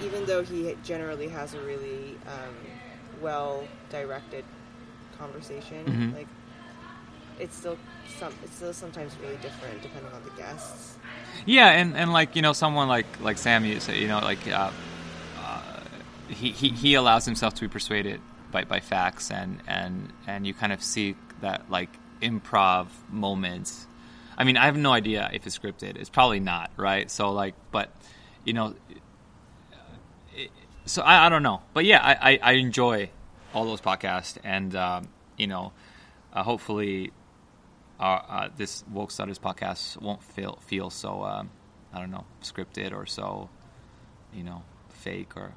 even 0.03 0.25
though 0.25 0.43
he 0.43 0.75
generally 0.83 1.27
has 1.27 1.53
a 1.53 1.59
really 1.61 2.17
um, 2.27 2.55
well 3.21 3.67
directed 3.89 4.45
conversation, 5.17 5.85
Mhm. 5.85 6.15
like 6.15 6.27
it's 7.39 7.55
still 7.55 7.77
some 8.17 8.33
it's 8.43 8.55
still 8.55 8.73
sometimes 8.73 9.15
really 9.21 9.37
different 9.37 9.81
depending 9.81 10.11
on 10.13 10.23
the 10.23 10.31
guests. 10.31 10.97
Yeah, 11.45 11.69
and, 11.69 11.95
and 11.95 12.11
like 12.11 12.35
you 12.35 12.41
know, 12.41 12.53
someone 12.53 12.87
like 12.87 13.21
like 13.21 13.37
Sam, 13.37 13.65
you 13.65 13.79
say, 13.79 13.99
you 13.99 14.07
know, 14.07 14.19
like 14.19 14.47
uh, 14.47 14.71
uh, 15.39 15.61
he, 16.27 16.51
he 16.51 16.69
he 16.69 16.93
allows 16.95 17.25
himself 17.25 17.55
to 17.55 17.61
be 17.61 17.67
persuaded 17.67 18.21
by, 18.51 18.65
by 18.65 18.79
facts, 18.79 19.31
and 19.31 19.61
and 19.67 20.11
and 20.27 20.45
you 20.45 20.53
kind 20.53 20.73
of 20.73 20.83
see 20.83 21.15
that 21.41 21.69
like 21.69 21.89
improv 22.21 22.87
moments. 23.09 23.87
I 24.37 24.43
mean, 24.43 24.57
I 24.57 24.65
have 24.65 24.77
no 24.77 24.91
idea 24.91 25.29
if 25.33 25.45
it's 25.45 25.57
scripted. 25.57 25.97
It's 25.97 26.09
probably 26.09 26.39
not, 26.39 26.71
right? 26.77 27.09
So 27.09 27.31
like, 27.31 27.55
but 27.71 27.93
you 28.45 28.53
know, 28.53 28.75
so 30.85 31.01
I, 31.01 31.25
I 31.25 31.29
don't 31.29 31.43
know, 31.43 31.61
but 31.73 31.85
yeah, 31.85 32.01
I, 32.01 32.31
I, 32.31 32.39
I 32.41 32.51
enjoy 32.53 33.09
all 33.53 33.65
those 33.65 33.81
podcasts, 33.81 34.37
and 34.43 34.75
um, 34.75 35.07
you 35.37 35.47
know, 35.47 35.71
uh, 36.33 36.43
hopefully 36.43 37.11
uh, 37.99 38.03
uh, 38.03 38.49
this 38.57 38.83
woke 38.91 39.11
stutters 39.11 39.39
podcast 39.39 40.01
won't 40.01 40.23
feel 40.23 40.57
feel 40.61 40.89
so 40.89 41.23
um, 41.23 41.49
I 41.93 41.99
don't 41.99 42.11
know 42.11 42.25
scripted 42.41 42.93
or 42.93 43.05
so 43.05 43.49
you 44.33 44.43
know 44.43 44.63
fake 44.89 45.35
or 45.35 45.51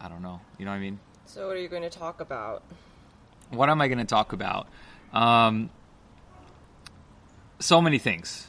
I 0.00 0.08
don't 0.08 0.22
know 0.22 0.40
you 0.58 0.64
know 0.64 0.72
what 0.72 0.78
I 0.78 0.80
mean. 0.80 0.98
So, 1.26 1.48
what 1.48 1.56
are 1.56 1.60
you 1.60 1.68
going 1.68 1.82
to 1.82 1.90
talk 1.90 2.20
about? 2.20 2.62
What 3.50 3.68
am 3.68 3.80
I 3.80 3.88
going 3.88 3.98
to 3.98 4.04
talk 4.04 4.32
about? 4.32 4.68
Um, 5.12 5.70
so 7.58 7.80
many 7.80 7.98
things, 7.98 8.46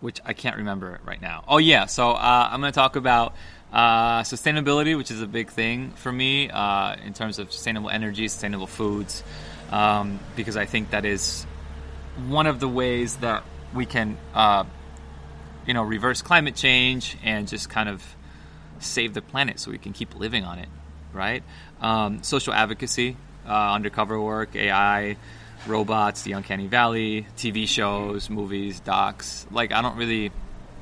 which 0.00 0.20
I 0.24 0.32
can't 0.32 0.56
remember 0.56 1.00
right 1.04 1.20
now. 1.20 1.42
Oh 1.48 1.58
yeah, 1.58 1.86
so 1.86 2.12
uh, 2.12 2.48
I'm 2.50 2.60
going 2.60 2.72
to 2.72 2.78
talk 2.78 2.94
about 2.94 3.34
uh, 3.72 4.22
sustainability, 4.22 4.96
which 4.96 5.10
is 5.10 5.20
a 5.22 5.26
big 5.26 5.50
thing 5.50 5.90
for 5.92 6.12
me 6.12 6.50
uh, 6.50 6.96
in 7.04 7.14
terms 7.14 7.40
of 7.40 7.52
sustainable 7.52 7.90
energy, 7.90 8.28
sustainable 8.28 8.68
foods, 8.68 9.24
um, 9.72 10.20
because 10.36 10.56
I 10.56 10.66
think 10.66 10.90
that 10.90 11.04
is 11.04 11.46
one 12.26 12.46
of 12.46 12.60
the 12.60 12.68
ways 12.68 13.16
that 13.16 13.44
we 13.74 13.86
can, 13.86 14.16
uh, 14.34 14.64
you 15.66 15.74
know, 15.74 15.82
reverse 15.82 16.22
climate 16.22 16.56
change 16.56 17.16
and 17.22 17.46
just 17.46 17.68
kind 17.68 17.88
of 17.88 18.02
save 18.80 19.14
the 19.14 19.22
planet 19.22 19.60
so 19.60 19.70
we 19.70 19.78
can 19.78 19.92
keep 19.92 20.18
living 20.18 20.44
on 20.44 20.58
it, 20.58 20.68
right? 21.12 21.42
Um, 21.80 22.22
social 22.22 22.52
advocacy, 22.52 23.16
uh, 23.46 23.72
undercover 23.72 24.20
work, 24.20 24.54
AI, 24.56 25.16
robots, 25.66 26.22
the 26.22 26.32
uncanny 26.32 26.66
valley, 26.66 27.26
TV 27.36 27.68
shows, 27.68 28.30
movies, 28.30 28.80
docs. 28.80 29.46
Like, 29.50 29.72
I 29.72 29.82
don't 29.82 29.96
really 29.96 30.32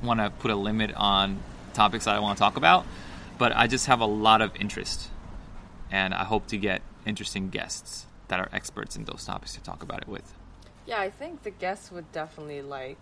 want 0.03 0.21
to 0.21 0.31
put 0.31 0.51
a 0.51 0.57
limit 0.57 0.93
on 0.95 1.41
topics 1.73 2.05
that 2.05 2.15
I 2.15 2.21
want 2.21 2.39
to 2.39 2.41
talk 2.41 2.57
about, 2.57 2.87
but 3.39 3.55
I 3.55 3.67
just 3.67 3.87
have 3.87 4.01
a 4.01 4.07
lot 4.07 4.41
of 4.41 4.55
interest, 4.57 5.09
and 5.91 6.15
I 6.15 6.25
hope 6.25 6.47
to 6.49 6.59
get 6.59 6.83
interesting 7.05 7.51
guests 7.51 8.07
that 8.29 8.41
are 8.41 8.49
experts 8.53 8.97
in 8.97 9.05
those 9.05 9.25
topics 9.25 9.55
to 9.55 9.61
talk 9.63 9.83
about 9.83 10.03
it 10.03 10.09
with. 10.09 10.36
Yeah, 10.86 11.00
I 11.00 11.10
think 11.10 11.44
the 11.44 11.52
guests 11.52 11.92
would 11.92 12.12
definitely 12.12 12.62
like 12.62 12.98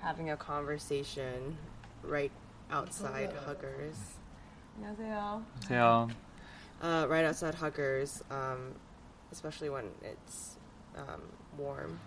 having 0.00 0.30
a 0.30 0.36
conversation 0.36 1.56
right 2.02 2.30
outside 2.70 3.32
Huggers. 3.44 3.96
안녕하세요. 4.78 5.42
So, 5.68 6.08
Uh, 6.82 7.06
right 7.08 7.24
outside 7.24 7.54
Huggers, 7.54 8.22
um, 8.30 8.74
especially 9.32 9.70
when 9.70 9.88
it's 10.04 10.56
um, 10.96 11.22
warm, 11.56 11.98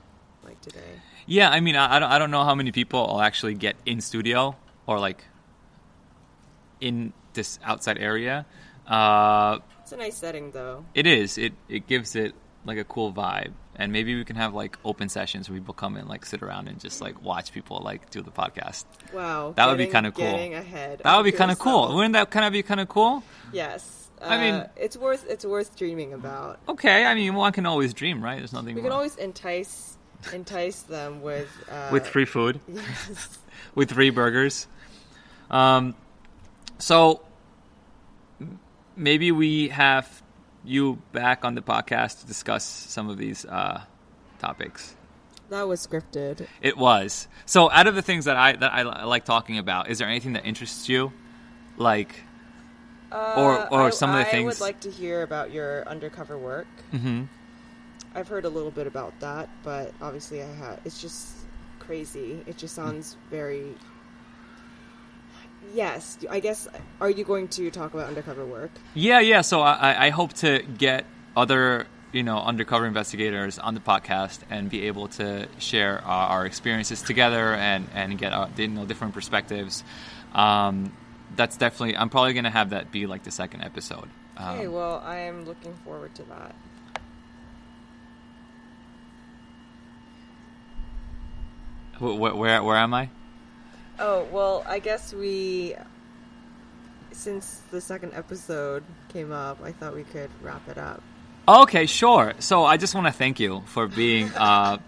like 0.45 0.61
today. 0.61 1.01
yeah, 1.25 1.49
I 1.49 1.59
mean, 1.59 1.75
I, 1.75 1.95
I 1.95 1.99
don't, 1.99 2.11
I 2.11 2.19
don't 2.19 2.29
know 2.31 2.43
how 2.43 2.53
many 2.53 2.71
people 2.71 3.01
will 3.07 3.21
actually 3.21 3.55
get 3.55 3.75
in 3.85 3.99
studio 4.01 4.55
or 4.85 4.99
like 4.99 5.25
in 6.79 7.13
this 7.33 7.59
outside 7.63 7.97
area. 7.97 8.45
Uh, 8.87 9.57
It's 9.81 9.91
a 9.91 9.97
nice 9.97 10.17
setting, 10.17 10.51
though. 10.51 10.85
it 10.93 11.07
is. 11.07 11.37
It 11.37 11.53
it 11.67 11.87
gives 11.87 12.15
it 12.15 12.33
like 12.63 12.77
a 12.77 12.83
cool 12.85 13.11
vibe, 13.11 13.53
and 13.76 13.92
maybe 13.92 14.14
we 14.14 14.24
can 14.24 14.36
have 14.36 14.54
like 14.54 14.78
open 14.84 15.08
sessions 15.08 15.48
where 15.50 15.58
people 15.58 15.74
come 15.74 15.96
and 15.96 16.08
like 16.08 16.24
sit 16.26 16.42
around 16.42 16.68
and 16.68 16.78
just 16.80 17.00
like 17.00 17.22
watch 17.22 17.52
people 17.52 17.80
like 17.84 18.10
do 18.10 18.22
the 18.22 18.30
podcast. 18.30 18.84
Wow, 19.12 19.52
That 19.56 19.66
would 19.68 19.78
be 19.78 19.86
kinda 19.86 20.12
cool. 20.12 20.24
Ahead. 20.24 21.00
That 21.04 21.16
would 21.16 21.24
be 21.24 21.32
kind 21.32 21.50
of 21.50 21.58
cool. 21.58 21.94
Wouldn't 21.94 22.12
that 22.14 22.30
kind 22.30 22.46
of 22.46 22.52
be 22.52 22.62
kind 22.62 22.80
of 22.80 22.88
cool? 22.88 23.22
Yes. 23.52 24.08
I 24.22 24.38
mean- 24.38 24.54
Uh, 24.54 24.68
it's 24.76 24.96
worth 24.96 25.26
it's 25.28 25.44
worth 25.44 25.76
dreaming 25.76 26.12
about. 26.14 26.58
Okay, 26.68 27.04
I 27.04 27.14
mean, 27.14 27.34
one 27.34 27.52
can 27.52 27.66
always 27.66 27.92
dream, 27.92 28.22
right? 28.24 28.38
There's 28.38 28.52
nothing 28.52 28.74
We 28.76 28.80
wrong 28.80 28.90
can 28.90 28.92
always 28.92 29.16
entice 29.16 29.96
entice 30.32 30.80
them 30.82 31.20
with 31.20 31.48
uh, 31.70 31.88
with 31.92 32.06
free 32.06 32.24
food. 32.24 32.60
Yes. 32.68 33.38
with 33.74 33.92
free 33.92 34.10
burgers. 34.10 34.66
Um, 35.50 35.94
so 36.78 37.20
maybe 38.96 39.32
we 39.32 39.68
have 39.68 40.22
you 40.64 40.98
back 41.12 41.44
on 41.44 41.54
the 41.54 41.62
podcast 41.62 42.20
to 42.20 42.26
discuss 42.26 42.64
some 42.64 43.08
of 43.10 43.18
these 43.18 43.44
uh, 43.44 43.82
topics. 44.38 44.94
That 45.50 45.68
was 45.68 45.86
scripted. 45.86 46.46
It 46.62 46.76
was 46.76 47.28
so. 47.46 47.70
Out 47.70 47.86
of 47.86 47.94
the 47.94 48.02
things 48.02 48.24
that 48.24 48.36
I 48.36 48.52
that 48.56 48.72
I, 48.72 48.82
li- 48.82 49.04
like 49.04 49.24
talking 49.24 49.58
about, 49.58 49.90
is 49.90 49.98
there 49.98 50.08
anything 50.08 50.32
that 50.32 50.44
interests 50.46 50.88
you? 50.88 51.12
Like, 51.76 52.14
Or- 53.12 53.66
or 53.72 53.82
Uh, 53.82 53.86
I, 53.86 53.90
some 53.90 54.10
of 54.10 54.16
the 54.16 54.22
I 54.26 54.30
things- 54.30 54.42
I 54.60 54.64
would 54.64 54.66
like 54.66 54.80
to 54.80 54.90
hear 54.90 55.22
about 55.22 55.52
your 55.52 55.86
undercover 55.88 56.38
work. 56.38 56.66
mhm. 56.92 57.28
I've 58.14 58.28
heard 58.28 58.44
a 58.44 58.48
little 58.48 58.70
bit 58.70 58.86
about 58.86 59.18
that, 59.20 59.48
but 59.62 59.92
obviously 60.00 60.42
I 60.42 60.46
have. 60.46 60.80
It's 60.84 61.00
just 61.00 61.28
crazy. 61.78 62.42
It 62.46 62.56
just 62.56 62.74
sounds 62.74 63.16
very. 63.30 63.74
Yes, 65.74 66.18
I 66.30 66.38
guess. 66.40 66.68
Are 67.00 67.10
you 67.10 67.24
going 67.24 67.48
to 67.48 67.70
talk 67.70 67.94
about 67.94 68.06
undercover 68.06 68.44
work? 68.46 68.70
yeah, 68.94 69.18
yeah. 69.20 69.40
So 69.42 69.60
I, 69.60 70.06
I- 70.06 70.10
hope 70.10 70.32
to 70.34 70.62
get 70.78 71.04
other 71.36 71.86
you 72.12 72.22
know 72.22 72.38
undercover 72.38 72.86
investigators 72.86 73.58
on 73.58 73.74
the 73.74 73.80
podcast 73.80 74.38
and 74.50 74.70
be 74.70 74.86
able 74.86 75.08
to 75.18 75.48
share 75.58 76.00
our, 76.04 76.28
our 76.28 76.46
experiences 76.46 77.02
together 77.02 77.52
and 77.54 77.88
and 77.92 78.16
get 78.16 78.32
uh, 78.32 78.46
you 78.56 78.68
know 78.68 78.84
different 78.86 79.14
perspectives. 79.14 79.82
Um, 80.32 80.92
that's 81.34 81.56
definitely. 81.56 81.96
I'm 81.96 82.08
probably 82.08 82.34
gonna 82.34 82.50
have 82.50 82.70
that 82.70 82.92
be 82.92 83.06
like 83.06 83.24
the 83.24 83.32
second 83.32 83.62
episode. 83.62 84.08
Um, 84.36 84.54
Okay, 84.58 84.68
well, 84.68 85.02
I 85.04 85.16
am 85.30 85.44
looking 85.44 85.74
forward 85.84 86.14
to 86.16 86.22
that. 86.24 86.54
wh- 92.00 92.16
wh- 92.16 92.36
where 92.38 92.62
where 92.62 92.76
am 92.76 92.94
I? 92.94 93.10
Oh, 93.98 94.26
well, 94.32 94.64
I 94.66 94.78
guess 94.78 95.12
we. 95.14 95.74
Since 97.12 97.62
the 97.70 97.80
second 97.80 98.12
episode 98.14 98.82
came 99.10 99.30
up, 99.30 99.58
I 99.62 99.70
thought 99.70 99.94
we 99.94 100.02
could 100.02 100.30
wrap 100.42 100.68
it 100.68 100.78
up. 100.78 101.00
Okay, 101.46 101.86
sure. 101.86 102.34
So 102.40 102.64
I 102.64 102.76
just 102.76 102.94
want 102.94 103.06
to 103.06 103.12
thank 103.12 103.38
you 103.38 103.62
for 103.66 103.86
being 103.86 104.30
uh, 104.34 104.78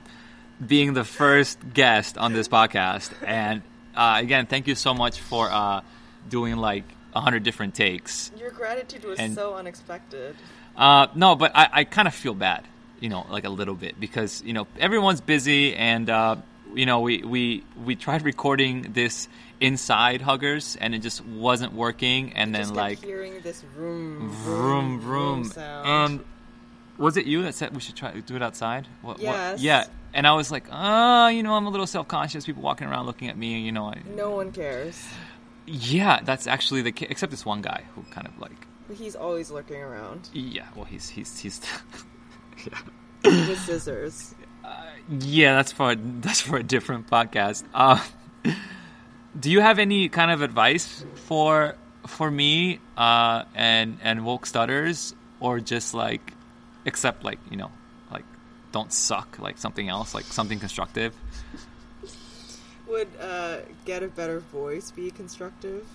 being 0.64 0.92
the 0.94 1.04
first 1.04 1.58
guest 1.72 2.18
on 2.18 2.32
this 2.32 2.48
podcast, 2.48 3.12
and 3.24 3.62
uh, 3.94 4.16
again, 4.20 4.46
thank 4.46 4.66
you 4.66 4.74
so 4.74 4.92
much 4.92 5.20
for 5.20 5.48
uh, 5.50 5.82
doing 6.28 6.56
like 6.56 6.84
a 7.14 7.20
hundred 7.20 7.44
different 7.44 7.74
takes. 7.74 8.32
Your 8.38 8.50
gratitude 8.50 9.04
was 9.04 9.18
And- 9.20 9.34
so 9.34 9.54
unexpected. 9.54 10.34
Uh, 10.76 11.06
no, 11.14 11.36
but 11.36 11.52
I, 11.54 11.68
I 11.72 11.84
kind 11.84 12.06
of 12.06 12.12
feel 12.14 12.34
bad, 12.34 12.62
you 13.00 13.08
know, 13.08 13.24
like 13.30 13.44
a 13.44 13.48
little 13.50 13.74
bit 13.74 13.98
because 13.98 14.42
you 14.42 14.52
know 14.52 14.66
everyone's 14.80 15.20
busy, 15.20 15.74
and 15.76 16.10
uh, 16.10 16.36
you 16.74 16.86
know 16.86 17.00
we 17.00 17.22
we 17.22 17.64
we 17.84 17.96
tried 17.96 18.22
recording 18.22 18.92
this 18.92 19.28
inside 19.60 20.20
Huggers, 20.20 20.76
and 20.80 20.94
it 20.94 20.98
just 21.00 21.24
wasn't 21.24 21.72
working, 21.72 22.32
and 22.34 22.54
then 22.54 22.74
like 22.74 23.02
hearing 23.02 23.40
this 23.42 23.64
room, 23.76 24.34
room, 24.44 25.00
room, 25.06 25.44
sound. 25.44 25.88
and 25.88 26.24
was 26.98 27.16
it 27.16 27.26
you 27.26 27.42
that 27.42 27.54
said 27.54 27.74
we 27.74 27.80
should 27.80 27.96
try 27.96 28.10
to 28.10 28.20
do 28.20 28.36
it 28.36 28.42
outside? 28.42 28.86
What, 29.02 29.18
Yes. 29.18 29.60
yeah, 29.62 29.84
and 30.14 30.26
I 30.26 30.32
was 30.32 30.50
like, 30.50 30.64
oh, 30.72 31.28
you 31.28 31.42
know, 31.42 31.54
I'm 31.54 31.66
a 31.66 31.70
little 31.70 31.86
self 31.86 32.08
conscious. 32.08 32.46
People 32.46 32.62
walking 32.62 32.86
around 32.88 33.06
looking 33.06 33.28
at 33.28 33.36
me, 33.36 33.60
you 33.60 33.72
know. 33.72 33.86
I, 33.86 34.00
no 34.14 34.30
one 34.30 34.52
cares. 34.52 35.02
Yeah, 35.66 36.20
that's 36.22 36.46
actually 36.46 36.82
the 36.82 36.92
case, 36.92 37.08
except 37.10 37.30
this 37.30 37.44
one 37.44 37.60
guy 37.60 37.84
who 37.94 38.02
kind 38.10 38.26
of 38.26 38.38
like, 38.38 38.52
He's 38.94 39.16
always 39.16 39.50
looking 39.50 39.78
around 39.80 40.30
yeah, 40.32 40.66
well, 40.76 40.84
he's 40.84 41.08
he's 41.08 41.38
he's. 41.38 41.60
yeah. 42.66 42.78
with 43.24 43.58
scissors. 43.60 44.34
Yeah, 45.08 45.54
that's 45.54 45.72
for 45.72 45.94
that's 45.94 46.40
for 46.40 46.56
a 46.56 46.62
different 46.62 47.08
podcast. 47.08 47.62
Uh, 47.72 48.04
do 49.38 49.50
you 49.50 49.60
have 49.60 49.78
any 49.78 50.08
kind 50.08 50.30
of 50.30 50.42
advice 50.42 51.04
for 51.26 51.76
for 52.06 52.30
me 52.30 52.80
uh, 52.96 53.44
and 53.54 53.98
and 54.02 54.24
woke 54.24 54.46
stutters, 54.46 55.14
or 55.38 55.60
just 55.60 55.94
like 55.94 56.32
accept 56.86 57.22
like 57.24 57.38
you 57.50 57.56
know 57.56 57.70
like 58.10 58.24
don't 58.72 58.92
suck 58.92 59.38
like 59.38 59.58
something 59.58 59.88
else 59.88 60.14
like 60.14 60.24
something 60.24 60.58
constructive? 60.58 61.14
Would 62.88 63.08
uh, 63.20 63.58
get 63.84 64.02
a 64.02 64.08
better 64.08 64.40
voice 64.40 64.90
be 64.90 65.10
constructive? 65.10 65.86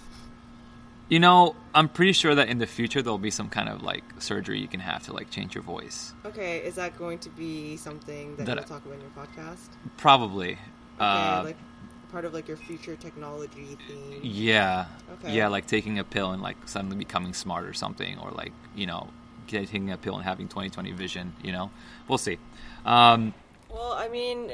You 1.11 1.19
know, 1.19 1.57
I'm 1.75 1.89
pretty 1.89 2.13
sure 2.13 2.33
that 2.35 2.47
in 2.47 2.59
the 2.59 2.65
future 2.65 3.01
there'll 3.01 3.17
be 3.17 3.31
some 3.31 3.49
kind 3.49 3.67
of 3.67 3.83
like 3.83 4.05
surgery 4.19 4.61
you 4.61 4.69
can 4.69 4.79
have 4.79 5.03
to 5.07 5.13
like 5.13 5.29
change 5.29 5.53
your 5.53 5.61
voice. 5.61 6.13
Okay, 6.25 6.59
is 6.59 6.75
that 6.75 6.97
going 6.97 7.19
to 7.19 7.29
be 7.29 7.75
something 7.75 8.37
that, 8.37 8.45
That 8.45 8.55
you'll 8.55 8.63
I- 8.63 8.67
talk 8.67 8.85
about 8.85 8.93
in 8.95 9.01
your 9.01 9.09
podcast? 9.09 9.67
Probably. 9.97 10.53
Okay, 10.53 10.59
Uh, 11.01 11.43
like 11.43 11.57
part 12.13 12.23
of 12.23 12.33
like 12.33 12.47
your 12.47 12.55
future 12.55 12.95
technology 12.95 13.77
theme. 13.89 14.21
Yeah. 14.23 14.85
Okay. 15.15 15.33
Yeah, 15.35 15.49
like 15.49 15.67
taking 15.67 15.99
a 15.99 16.05
pill 16.05 16.31
and 16.31 16.41
like 16.41 16.55
suddenly 16.65 16.95
becoming 16.95 17.33
smart 17.33 17.65
or 17.65 17.73
something, 17.73 18.17
or 18.19 18.31
like 18.31 18.53
you 18.73 18.85
know, 18.85 19.09
taking 19.49 19.91
a 19.91 19.97
pill 19.97 20.15
and 20.15 20.23
having 20.23 20.47
20/20 20.47 20.93
vision. 20.95 21.33
You 21.43 21.51
know, 21.51 21.71
we'll 22.07 22.19
see. 22.19 22.37
Um, 22.85 23.33
Well, 23.69 23.91
I 23.91 24.07
mean, 24.07 24.49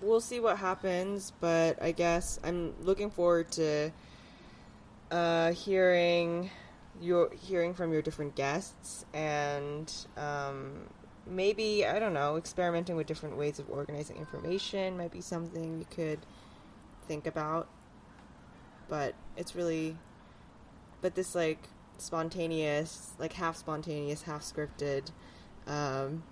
we'll 0.00 0.22
see 0.22 0.40
what 0.40 0.56
happens, 0.56 1.34
but 1.38 1.82
I 1.82 1.92
guess 1.92 2.40
I'm 2.42 2.72
looking 2.82 3.10
forward 3.10 3.50
to 3.52 3.90
uh, 5.12 5.52
hearing 5.52 6.50
your 7.00 7.30
hearing 7.32 7.74
from 7.74 7.92
your 7.92 8.02
different 8.02 8.34
guests 8.34 9.04
and 9.14 9.92
um, 10.16 10.88
maybe 11.26 11.86
I 11.86 11.98
don't 11.98 12.14
know, 12.14 12.36
experimenting 12.36 12.96
with 12.96 13.06
different 13.06 13.36
ways 13.36 13.58
of 13.58 13.68
organizing 13.70 14.16
information 14.16 14.96
might 14.96 15.12
be 15.12 15.20
something 15.20 15.78
you 15.78 15.86
could 15.90 16.20
think 17.06 17.26
about. 17.26 17.68
But 18.88 19.14
it's 19.36 19.54
really, 19.54 19.96
but 21.00 21.14
this 21.14 21.34
like 21.34 21.58
spontaneous, 21.98 23.12
like 23.18 23.34
half 23.34 23.56
spontaneous, 23.56 24.22
half 24.22 24.42
scripted. 24.42 25.10
Um, 25.66 26.24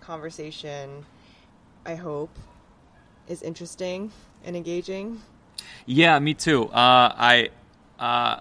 conversation, 0.00 1.04
I 1.84 1.96
hope, 1.96 2.36
is 3.28 3.42
interesting 3.42 4.12
and 4.44 4.56
engaging. 4.56 5.20
yeah, 5.86 6.18
me 6.18 6.34
too. 6.34 6.64
Uh, 6.68 7.12
I 7.14 7.50
uh, 8.02 8.40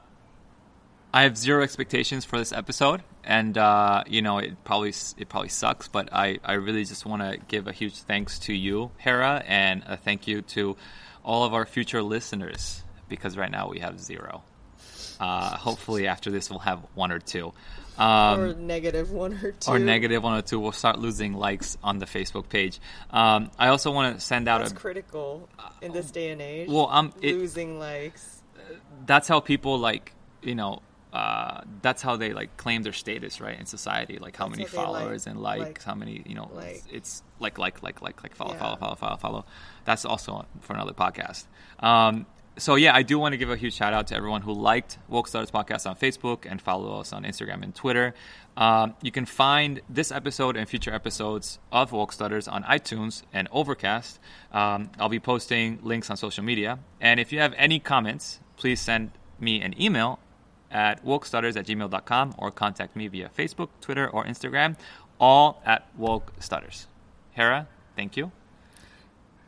I 1.13 1.23
have 1.23 1.37
zero 1.37 1.61
expectations 1.61 2.25
for 2.25 2.37
this 2.37 2.51
episode, 2.51 3.03
and 3.23 3.57
uh, 3.57 4.03
you 4.07 4.21
know, 4.21 4.39
it 4.39 4.63
probably 4.63 4.93
it 5.17 5.29
probably 5.29 5.49
sucks, 5.49 5.87
but 5.87 6.09
I 6.11 6.39
I 6.43 6.53
really 6.53 6.83
just 6.85 7.05
want 7.05 7.21
to 7.21 7.37
give 7.47 7.67
a 7.67 7.71
huge 7.71 8.01
thanks 8.01 8.39
to 8.39 8.53
you, 8.53 8.91
Hara, 8.97 9.43
and 9.45 9.83
a 9.85 9.97
thank 9.97 10.27
you 10.27 10.41
to 10.41 10.77
all 11.23 11.43
of 11.43 11.53
our 11.53 11.65
future 11.65 12.01
listeners 12.01 12.83
because 13.07 13.37
right 13.37 13.51
now 13.51 13.69
we 13.69 13.79
have 13.79 13.99
zero. 13.99 14.43
Uh, 15.19 15.55
hopefully, 15.55 16.07
after 16.07 16.31
this, 16.31 16.49
we'll 16.49 16.59
have 16.59 16.79
one 16.95 17.11
or 17.11 17.19
two. 17.19 17.53
Um, 17.97 18.39
or 18.39 18.53
negative 18.55 19.11
one 19.11 19.33
or 19.33 19.51
two. 19.51 19.69
or 19.69 19.77
negative 19.77 20.23
one 20.23 20.39
or 20.39 20.41
two, 20.41 20.59
we'll 20.59 20.71
start 20.71 20.97
losing 20.97 21.33
likes 21.33 21.77
on 21.83 21.99
the 21.99 22.07
Facebook 22.07 22.49
page. 22.49 22.79
Um, 23.11 23.51
I 23.59 23.67
also 23.67 23.91
want 23.91 24.15
to 24.15 24.21
send 24.21 24.47
out 24.47 24.61
That's 24.61 24.71
a. 24.71 24.75
critical 24.75 25.47
in 25.81 25.91
this 25.91 26.09
day 26.09 26.31
and 26.31 26.41
age. 26.41 26.69
Well, 26.69 26.87
um, 26.89 27.13
it- 27.21 27.35
losing 27.35 27.77
likes. 27.77 28.40
That's 29.05 29.27
how 29.27 29.39
people 29.39 29.77
like 29.79 30.13
you 30.41 30.55
know. 30.55 30.81
Uh, 31.13 31.59
that's 31.81 32.01
how 32.01 32.15
they 32.15 32.31
like 32.31 32.55
claim 32.55 32.83
their 32.83 32.93
status, 32.93 33.41
right, 33.41 33.59
in 33.59 33.65
society. 33.65 34.17
Like 34.17 34.37
how 34.37 34.45
That's 34.47 34.59
many 34.59 34.69
they, 34.69 34.77
like- 34.77 34.85
followers 34.85 35.27
and 35.27 35.41
likes, 35.41 35.61
like- 35.63 35.83
how 35.83 35.93
many 35.95 36.23
you 36.25 36.35
know. 36.35 36.49
like. 36.53 36.83
It's 36.89 37.21
like 37.39 37.57
like 37.57 37.83
like 37.83 38.01
like 38.01 38.23
like 38.23 38.33
follow 38.33 38.53
Yeah. 38.53 38.59
follow 38.59 38.75
follow 38.77 38.95
follow 38.95 39.17
follow. 39.17 39.45
That's 39.83 40.05
also 40.05 40.45
for 40.61 40.73
another 40.73 40.93
podcast. 40.93 41.47
Um, 41.81 42.27
so 42.57 42.75
yeah, 42.75 42.95
I 42.95 43.01
do 43.03 43.19
want 43.19 43.33
to 43.33 43.37
give 43.37 43.49
a 43.49 43.57
huge 43.57 43.73
shout 43.73 43.93
out 43.93 44.07
to 44.07 44.15
everyone 44.15 44.41
who 44.41 44.53
liked 44.53 44.99
Woke 45.09 45.27
Stutters 45.27 45.51
podcast 45.51 45.89
on 45.89 45.95
Facebook 45.97 46.45
and 46.49 46.61
follow 46.61 46.99
us 47.01 47.11
on 47.11 47.23
Instagram 47.23 47.61
and 47.63 47.73
Twitter. 47.75 48.13
Um, 48.57 48.95
you 49.01 49.11
can 49.11 49.25
find 49.25 49.81
this 49.89 50.11
episode 50.13 50.55
and 50.57 50.67
future 50.69 50.93
episodes 50.93 51.59
of 51.73 51.91
Woke 51.91 52.11
Stutters 52.13 52.47
on 52.47 52.63
iTunes 52.63 53.23
and 53.33 53.47
Overcast. 53.51 54.19
Um, 54.53 54.91
I'll 54.99 55.09
be 55.09 55.19
posting 55.21 55.79
links 55.81 56.09
on 56.09 56.15
social 56.17 56.43
media. 56.43 56.79
And 57.01 57.19
if 57.19 57.31
you 57.33 57.39
have 57.39 57.53
any 57.57 57.79
comments, 57.79 58.39
please 58.61 58.79
send 58.79 59.09
me 59.39 59.59
an 59.59 59.73
email 59.81 60.19
at 60.69 61.03
wokestutters 61.03 61.57
at 61.57 61.65
gmail.com 61.65 62.35
or 62.37 62.51
contact 62.51 62.95
me 62.95 63.07
via 63.07 63.29
Facebook, 63.35 63.69
Twitter, 63.81 64.07
or 64.07 64.23
Instagram, 64.23 64.77
all 65.19 65.61
at 65.65 65.87
Woke 65.97 66.31
Stutters. 66.39 66.85
Hara, 67.33 67.67
thank 67.95 68.15
you. 68.15 68.31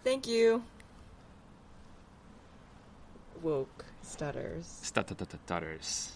Thank 0.04 0.28
you. 0.28 0.64
Woke 3.44 3.86
stutters. 4.02 4.66
Stutters. 4.82 6.14